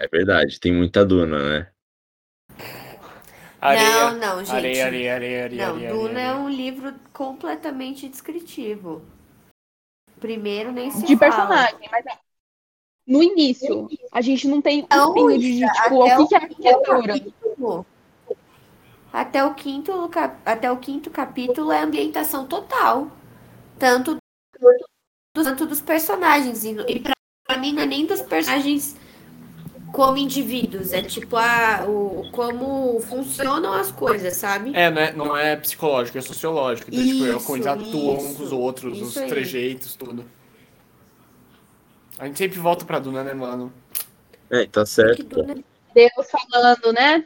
É 0.00 0.08
verdade, 0.08 0.58
tem 0.60 0.72
muita 0.72 1.04
duna, 1.04 1.38
né? 1.38 1.70
Areia, 3.60 4.10
Não, 4.12 4.18
não, 4.18 4.44
gente. 4.44 4.54
areia, 4.56 4.86
areia, 4.86 5.14
areia, 5.14 5.44
areia. 5.44 5.66
Não, 5.68 5.74
areia, 5.76 5.92
Duna 5.92 6.20
é 6.20 6.28
areia. 6.28 6.36
um 6.36 6.48
livro 6.48 6.94
completamente 7.12 8.08
descritivo. 8.08 9.02
Primeiro 10.20 10.70
nem 10.72 10.90
se 10.90 11.06
De 11.06 11.16
fala. 11.16 11.30
personagem, 11.30 11.88
mas 11.90 12.04
é- 12.06 12.18
no 13.06 13.22
início, 13.22 13.88
a 14.12 14.20
gente 14.20 14.48
não 14.48 14.60
tem 14.60 14.82
um 14.82 14.86
Não, 14.96 15.12
pingo 15.14 15.38
de, 15.38 15.60
de, 15.60 15.72
tipo, 15.72 16.02
até 16.02 16.18
o 16.18 16.26
que, 16.26 16.28
que 16.28 16.34
é 16.34 16.38
arquitetura. 16.38 17.06
capítulo. 17.18 17.86
até 19.12 19.44
o 19.44 19.54
quinto, 19.54 20.08
cap- 20.08 20.40
até 20.44 20.70
o 20.70 20.76
quinto 20.78 21.10
capítulo 21.10 21.70
é 21.72 21.80
ambientação 21.82 22.46
total. 22.46 23.10
Tanto 23.78 24.14
do, 24.14 24.20
tanto 25.34 25.66
dos 25.66 25.80
personagens. 25.80 26.64
E, 26.64 26.70
e 26.88 27.00
pra, 27.00 27.12
pra 27.46 27.58
mim 27.58 27.72
não 27.72 27.82
é 27.82 27.86
nem 27.86 28.06
dos 28.06 28.22
personagens 28.22 28.96
como 29.94 30.16
indivíduos. 30.18 30.92
É 30.92 31.00
tipo 31.00 31.36
a, 31.36 31.86
o, 31.86 32.28
como 32.32 33.00
funcionam 33.00 33.72
as 33.72 33.92
coisas, 33.92 34.36
sabe? 34.36 34.72
É, 34.74 34.90
não 34.90 35.00
é, 35.00 35.12
não 35.12 35.36
é 35.36 35.54
psicológico, 35.54 36.18
é 36.18 36.20
sociológico. 36.20 36.90
Então, 36.90 37.04
tipo, 37.06 37.24
é 37.24 37.28
Isso, 37.28 37.46
como 37.46 37.56
eles 37.56 37.66
atuam 37.68 38.16
uns 38.16 38.22
com 38.22 38.42
os 38.42 38.48
isso, 38.48 38.58
outros, 38.58 39.00
os 39.00 39.10
isso 39.10 39.20
aí. 39.20 39.28
trejeitos, 39.28 39.94
tudo. 39.94 40.24
A 42.18 42.26
gente 42.26 42.38
sempre 42.38 42.58
volta 42.58 42.84
pra 42.84 42.98
Duna, 42.98 43.22
né, 43.22 43.34
mano? 43.34 43.72
É, 44.50 44.66
tá 44.66 44.84
certo. 44.84 45.22
Duna, 45.22 45.62
Deus 45.94 46.30
falando, 46.50 46.92
né? 46.92 47.24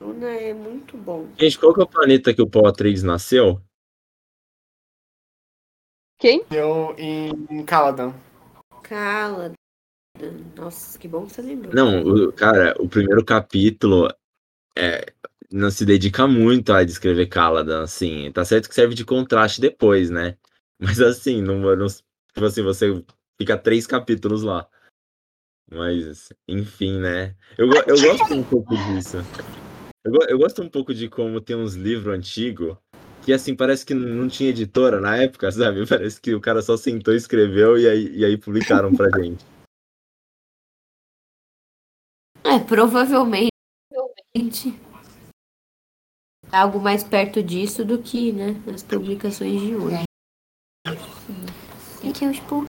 Duna 0.00 0.30
é 0.30 0.52
muito 0.52 0.96
bom. 0.96 1.28
Gente, 1.38 1.56
qual 1.56 1.72
que 1.72 1.80
é 1.80 1.84
o 1.84 1.88
planeta 1.88 2.34
que 2.34 2.42
o 2.42 2.50
Paul 2.50 2.66
Atreides 2.66 3.04
nasceu? 3.04 3.60
Quem? 6.18 6.44
Eu 6.50 6.96
em 6.98 7.64
Caladan. 7.64 8.12
Cala. 8.82 9.52
Nossa, 10.56 10.98
que 10.98 11.08
bom 11.08 11.26
que 11.26 11.32
você 11.32 11.42
lembrou. 11.42 11.74
Não, 11.74 12.02
o, 12.02 12.32
cara, 12.32 12.74
o 12.78 12.88
primeiro 12.88 13.24
capítulo 13.24 14.08
é, 14.76 15.12
não 15.50 15.70
se 15.70 15.84
dedica 15.84 16.26
muito 16.26 16.72
a 16.72 16.84
descrever 16.84 17.26
Caladan, 17.26 17.82
assim. 17.82 18.30
Tá 18.32 18.44
certo 18.44 18.68
que 18.68 18.74
serve 18.74 18.94
de 18.94 19.04
contraste 19.04 19.60
depois, 19.60 20.10
né? 20.10 20.36
Mas 20.80 21.00
assim, 21.00 21.42
não, 21.42 21.58
não, 21.76 21.86
tipo 21.86 22.44
assim, 22.44 22.62
você 22.62 23.04
fica 23.38 23.56
três 23.56 23.86
capítulos 23.86 24.42
lá. 24.42 24.66
Mas, 25.70 26.32
enfim, 26.46 26.98
né? 27.00 27.34
Eu, 27.56 27.68
eu 27.86 28.00
gosto 28.00 28.34
um 28.34 28.42
pouco 28.42 28.76
disso. 28.76 29.18
Eu, 30.04 30.12
eu 30.28 30.38
gosto 30.38 30.62
um 30.62 30.68
pouco 30.68 30.92
de 30.92 31.08
como 31.08 31.40
tem 31.40 31.56
uns 31.56 31.74
livros 31.74 32.14
antigos 32.14 32.76
que, 33.22 33.32
assim, 33.32 33.56
parece 33.56 33.86
que 33.86 33.94
não 33.94 34.28
tinha 34.28 34.50
editora 34.50 35.00
na 35.00 35.16
época, 35.16 35.50
sabe? 35.50 35.86
Parece 35.88 36.20
que 36.20 36.34
o 36.34 36.40
cara 36.40 36.60
só 36.60 36.76
sentou, 36.76 37.14
escreveu 37.14 37.78
e 37.78 37.88
aí, 37.88 38.16
e 38.16 38.24
aí 38.24 38.36
publicaram 38.36 38.94
pra 38.94 39.08
gente. 39.18 39.44
É, 42.54 42.58
provavelmente. 42.60 43.50
Algo 46.52 46.78
mais 46.78 47.02
perto 47.02 47.42
disso 47.42 47.84
do 47.84 48.00
que, 48.00 48.30
né? 48.30 48.54
As 48.72 48.82
publicações 48.82 49.60
de 49.60 49.74
hoje. 49.74 50.04
É 50.86 52.12
que 52.12 52.24
é 52.24 52.30
os 52.30 52.38
pouquinhos. 52.40 52.68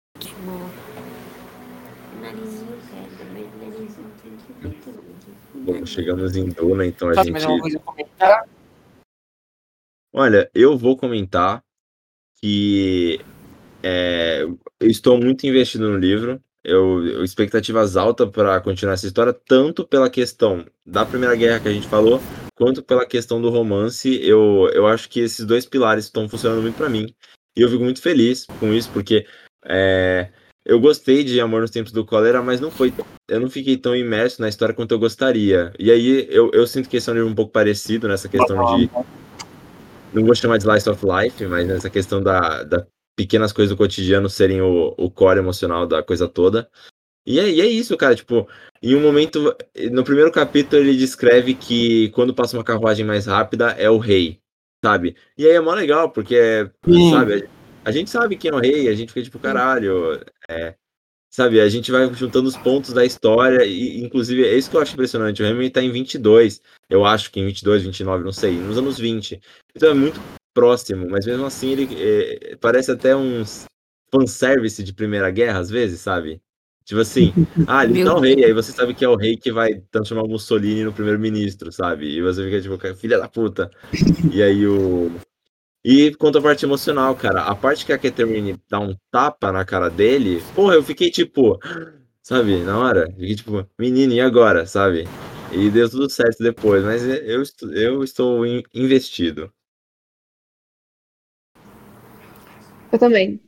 Narizinho 2.21 2.79
quebra, 2.91 3.25
mas 3.33 3.55
narizinho 3.57 4.13
tem 4.23 4.37
que. 4.37 5.61
Bom, 5.61 5.87
chegamos 5.87 6.37
em 6.37 6.51
Duna, 6.51 6.85
então 6.85 7.09
a 7.09 7.15
Tá, 7.15 7.23
gente. 7.25 7.47
uma 7.47 7.61
coisa 7.61 7.79
comentar. 7.79 8.47
Olha, 10.13 10.51
eu 10.55 10.77
vou 10.77 10.95
comentar 10.95 11.65
que 12.37 13.19
é, 13.83 14.43
eu 14.43 14.91
estou 14.91 15.19
muito 15.19 15.47
investido 15.47 15.89
no 15.89 15.97
livro. 15.97 16.39
Eu, 16.63 17.25
expectativas 17.25 17.97
altas 17.97 18.29
para 18.31 18.61
continuar 18.61 18.95
essa 18.95 19.07
história, 19.07 19.33
tanto 19.33 19.87
pela 19.87 20.11
questão 20.11 20.65
da 20.85 21.07
Primeira 21.07 21.35
Guerra 21.35 21.61
que 21.61 21.69
a 21.69 21.73
gente 21.73 21.89
falou, 21.89 22.21
quanto 22.55 22.83
pela 22.83 23.07
questão 23.07 23.41
do 23.41 23.49
romance. 23.49 24.21
Eu, 24.23 24.71
eu 24.75 24.87
acho 24.87 25.09
que 25.09 25.21
esses 25.21 25.47
dois 25.47 25.65
pilares 25.65 26.05
estão 26.05 26.29
funcionando 26.29 26.63
muito 26.63 26.77
para 26.77 26.89
mim. 26.89 27.15
E 27.57 27.63
eu 27.63 27.69
fico 27.69 27.83
muito 27.83 28.03
feliz 28.03 28.47
com 28.59 28.73
isso, 28.73 28.91
porque 28.93 29.27
é, 29.65 30.29
eu 30.65 30.79
gostei 30.79 31.25
de 31.25 31.41
Amor 31.41 31.63
nos 31.63 31.71
Tempos 31.71 31.93
do 31.93 32.05
Cólera, 32.05 32.43
mas 32.43 32.61
não 32.61 32.71
foi. 32.71 32.93
Eu 33.29 33.41
não 33.41 33.49
fiquei 33.49 33.77
tão 33.77 33.97
imerso 33.97 34.43
na 34.43 34.49
história 34.49 34.75
quanto 34.75 34.93
eu 34.93 34.99
gostaria. 34.99 35.73
E 35.79 35.91
aí 35.91 36.27
eu, 36.31 36.51
eu 36.53 36.67
sinto 36.67 36.89
que 36.89 36.99
esse 36.99 37.09
é 37.09 37.13
um 37.13 37.17
livro 37.17 37.31
um 37.31 37.35
pouco 37.35 37.53
parecido 37.53 38.07
nessa 38.07 38.29
questão 38.29 38.77
de 38.77 38.91
não 40.13 40.25
vou 40.25 40.35
chamar 40.35 40.59
de 40.59 40.65
slice 40.65 40.89
of 40.89 41.05
life, 41.05 41.47
mas 41.47 41.67
nessa 41.67 41.89
questão 41.89 42.23
da, 42.23 42.63
da 42.65 42.87
pequenas 43.17 43.53
coisas 43.53 43.75
do 43.75 43.77
cotidiano 43.77 44.29
serem 44.29 44.61
o, 44.61 44.95
o 44.97 45.11
core 45.11 45.39
emocional 45.39 45.87
da 45.87 46.03
coisa 46.03 46.29
toda. 46.29 46.71
E 47.27 47.39
é, 47.39 47.49
e 47.51 47.61
é 47.61 47.67
isso, 47.67 47.97
cara, 47.97 48.15
tipo, 48.15 48.49
em 48.83 48.95
um 48.97 49.01
momento, 49.01 49.55
no 49.93 50.03
primeiro 50.03 50.33
capítulo 50.33 50.83
ele 50.83 50.97
descreve 50.97 51.55
que 51.55 52.09
quando 52.11 52.35
passa 52.35 52.57
uma 52.57 52.65
carruagem 52.65 53.05
mais 53.05 53.27
rápida 53.27 53.73
é 53.73 53.91
o 53.91 53.99
rei, 53.99 54.41
sabe? 54.83 55.15
E 55.37 55.47
aí 55.47 55.53
é 55.53 55.61
mó 55.61 55.75
legal, 55.75 56.11
porque, 56.11 56.71
Sim. 56.85 57.11
sabe, 57.11 57.49
a 57.85 57.93
gente 57.93 58.11
sabe 58.11 58.37
quem 58.37 58.51
é 58.51 58.55
o 58.55 58.59
rei, 58.59 58.89
a 58.89 58.95
gente 58.95 59.13
fica 59.13 59.23
tipo, 59.23 59.39
caralho, 59.39 60.25
é, 60.49 60.75
sabe, 61.31 61.61
a 61.61 61.69
gente 61.69 61.93
vai 61.93 62.13
juntando 62.15 62.49
os 62.49 62.57
pontos 62.57 62.93
da 62.93 63.05
história, 63.05 63.67
e 63.67 64.03
inclusive 64.03 64.45
é 64.47 64.57
isso 64.57 64.71
que 64.71 64.77
eu 64.77 64.81
acho 64.81 64.95
impressionante, 64.95 65.43
o 65.43 65.47
Hamilton 65.47 65.73
tá 65.75 65.83
em 65.83 65.93
22, 65.93 66.63
eu 66.89 67.05
acho 67.05 67.31
que 67.31 67.39
em 67.39 67.47
22, 67.47 67.83
29, 67.83 68.25
não 68.25 68.33
sei, 68.33 68.53
nos 68.53 68.79
anos 68.79 68.99
20. 68.99 69.41
Então 69.77 69.91
é 69.91 69.95
muito 69.95 70.21
próximo, 70.55 71.09
mas 71.09 71.27
mesmo 71.27 71.47
assim 71.47 71.71
ele 71.71 71.89
é, 71.99 72.57
parece 72.57 72.91
até 72.91 73.15
uns 73.17 73.65
fanservice 74.13 74.83
de 74.83 74.93
Primeira 74.93 75.31
Guerra, 75.31 75.61
às 75.61 75.71
vezes, 75.71 76.01
sabe? 76.01 76.41
Tipo 76.85 77.01
assim, 77.01 77.33
ah, 77.67 77.85
ele 77.85 77.99
tá 78.01 78.15
o 78.15 78.21
rei, 78.21 78.45
aí 78.45 78.53
você 78.53 78.73
sabe 78.73 78.95
que 78.95 79.05
é 79.05 79.09
o 79.09 79.17
rei 79.17 79.37
que 79.37 79.53
vai 79.53 79.81
transformar 79.91 80.25
o 80.25 80.29
Mussolini 80.29 80.85
no 80.85 80.93
primeiro-ministro, 80.93 81.71
sabe? 81.73 82.07
E 82.17 82.23
você 82.23 82.45
fica 82.45 82.61
tipo, 82.61 82.97
filha 82.97 83.19
da 83.19 83.29
puta. 83.29 83.71
E 84.33 84.43
aí 84.43 84.67
o. 84.67 85.11
E 85.85 86.15
quanto 86.17 86.39
à 86.39 86.43
parte 86.43 86.65
emocional, 86.65 87.15
cara, 87.17 87.43
a 87.45 87.55
parte 87.55 87.87
que 87.87 87.93
a 87.93 87.99
Catherine 87.99 88.59
dá 88.69 88.81
um 88.81 88.95
tapa 89.11 89.51
na 89.51 89.65
cara 89.65 89.89
dele, 89.89 90.43
porra, 90.55 90.75
eu 90.75 90.83
fiquei 90.83 91.11
tipo, 91.11 91.59
sabe, 92.23 92.63
na 92.65 92.79
hora, 92.79 93.07
fiquei 93.13 93.35
tipo, 93.37 93.67
menino, 93.79 94.13
e 94.13 94.21
agora, 94.21 94.67
sabe? 94.67 95.05
E 95.53 95.71
deu 95.71 95.89
tudo 95.91 96.11
certo 96.11 96.43
depois, 96.43 96.85
mas 96.85 97.03
eu, 97.05 97.43
estou- 97.43 97.73
eu 97.75 98.05
estou 98.05 98.47
in- 98.47 98.63
investido. 98.75 99.53
Eu 102.93 102.99
também. 102.99 103.41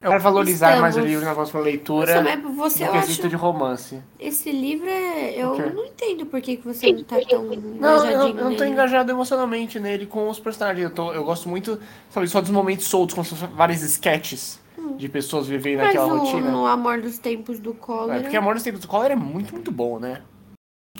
Eu 0.00 0.10
quero 0.10 0.22
valorizar 0.22 0.80
mais 0.80 0.94
o 0.94 0.98
Estamos. 1.00 1.10
livro 1.10 1.24
na 1.24 1.34
próxima 1.34 1.58
Nossa, 1.58 1.70
leitura 1.70 2.22
mas 2.22 2.56
você, 2.56 2.84
no 2.84 2.90
eu 2.94 3.00
quesito 3.00 3.28
de 3.28 3.34
romance. 3.34 4.00
Esse 4.20 4.52
livro 4.52 4.86
é. 4.88 5.34
Eu 5.36 5.50
O 5.54 5.74
não 5.74 5.84
entendo 5.86 6.24
por 6.24 6.40
que, 6.40 6.56
que 6.56 6.64
você 6.64 6.92
não 6.92 7.02
tá 7.02 7.16
tão 7.28 7.42
Não, 7.44 8.06
eu, 8.06 8.28
eu 8.28 8.34
não 8.34 8.42
tô 8.54 8.60
nele. 8.60 8.68
engajado 8.70 9.10
emocionalmente 9.10 9.80
nele 9.80 10.06
com 10.06 10.28
os 10.28 10.38
personagens. 10.38 10.84
Eu, 10.84 10.94
tô- 10.94 11.12
eu 11.12 11.24
gosto 11.24 11.48
muito, 11.48 11.80
sabe, 12.10 12.28
só 12.28 12.40
dos 12.40 12.50
momentos 12.50 12.86
soltos, 12.86 13.16
fossem 13.16 13.36
vários 13.48 13.82
sketches 13.82 14.60
de 14.96 15.08
pessoas 15.08 15.48
vivendo 15.48 15.80
Hum. 15.80 15.82
Mas 15.82 15.88
aquela 15.90 16.14
o, 16.14 16.18
rotina. 16.18 16.48
no 16.52 16.64
Amor 16.66 17.00
dos 17.00 17.18
Tempos 17.18 17.58
do 17.58 17.70
É, 17.72 17.74
Cólera. 17.74 18.20
porque 18.20 18.36
Amor 18.36 18.54
nos 18.54 18.62
Tempos 18.62 18.80
do 18.80 18.86
Collor 18.86 19.10
é 19.10 19.16
muito, 19.16 19.52
muito 19.52 19.72
bom, 19.72 19.98
né? 19.98 20.22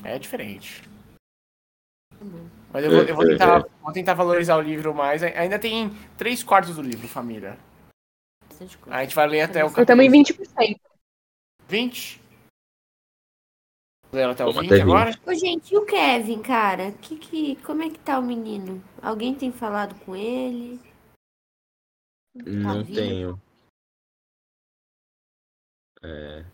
É 0.02 0.18
diferente. 0.18 0.82
Mas 2.72 2.84
eu 2.84 2.90
vou, 2.90 3.00
eu 3.02 3.14
vou 3.14 3.24
É, 3.24 3.28
tentar, 3.30 3.60
é. 3.60 3.68
vou 3.80 3.92
tentar 3.92 4.14
valorizar 4.14 4.56
o 4.56 4.60
livro 4.60 4.94
mais. 4.94 5.22
Ainda 5.22 5.58
tem 5.58 5.90
três 6.16 6.42
quartos 6.42 6.76
do 6.76 6.82
livro, 6.82 7.08
família. 7.08 7.58
bastante 8.46 8.76
coisa. 8.78 8.98
A 8.98 9.02
gente 9.02 9.14
vai 9.14 9.26
ler 9.26 9.40
até 9.42 9.64
o 9.64 9.68
Eu 9.68 9.86
também 9.86 10.10
capítulo 10.10 10.46
20%. 10.46 10.80
20. 11.68 12.20
Ler 14.12 14.24
até 14.28 14.44
o 14.44 14.52
Vamos 14.52 14.62
20 14.62 14.66
até 14.72 14.76
20. 14.76 14.82
agora? 14.82 15.10
Ô, 15.26 15.34
gente, 15.34 15.72
e 15.74 15.76
o 15.78 15.84
Kevin, 15.86 16.42
cara? 16.42 16.92
Que, 16.92 17.16
que, 17.16 17.56
como 17.56 17.82
é 17.82 17.90
que 17.90 17.98
tá 17.98 18.18
o 18.18 18.22
menino? 18.22 18.82
Alguém 19.02 19.34
tem 19.34 19.52
falado 19.52 19.94
com 20.04 20.14
ele? 20.16 20.80
Não 22.34 22.82
vivo? 22.84 22.94
tenho. 22.94 23.42
É, 26.02 26.44